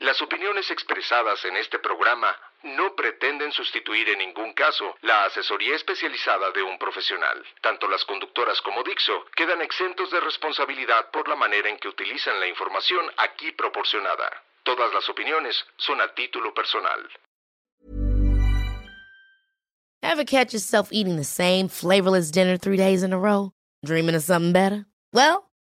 Las 0.00 0.20
opiniones 0.20 0.70
expresadas 0.70 1.42
en 1.46 1.56
este 1.56 1.78
programa 1.78 2.36
no 2.64 2.94
pretenden 2.94 3.50
sustituir 3.50 4.10
en 4.10 4.18
ningún 4.18 4.52
caso 4.52 4.94
la 5.00 5.24
asesoría 5.24 5.74
especializada 5.74 6.50
de 6.50 6.62
un 6.62 6.78
profesional. 6.78 7.42
Tanto 7.62 7.88
las 7.88 8.04
conductoras 8.04 8.60
como 8.60 8.82
Dixo 8.82 9.24
quedan 9.34 9.62
exentos 9.62 10.10
de 10.10 10.20
responsabilidad 10.20 11.10
por 11.10 11.26
la 11.28 11.36
manera 11.36 11.70
en 11.70 11.78
que 11.78 11.88
utilizan 11.88 12.38
la 12.38 12.46
información 12.46 13.10
aquí 13.16 13.52
proporcionada. 13.52 14.30
Todas 14.64 14.92
las 14.92 15.08
opiniones 15.08 15.64
son 15.78 16.00
a 16.02 16.12
título 16.14 16.52
personal. 16.52 17.08
Ever 20.02 20.24
catch 20.24 20.52
yourself 20.52 20.90
eating 20.92 21.16
the 21.16 21.24
same 21.24 21.68
flavorless 21.68 22.30
dinner 22.30 22.58
three 22.58 22.76
days 22.76 23.02
in 23.02 23.12
a 23.14 23.18
row? 23.18 23.52
Dreaming 23.84 24.14
of 24.14 24.22
something 24.22 24.52
better? 24.52 24.84
Well, 25.12 25.45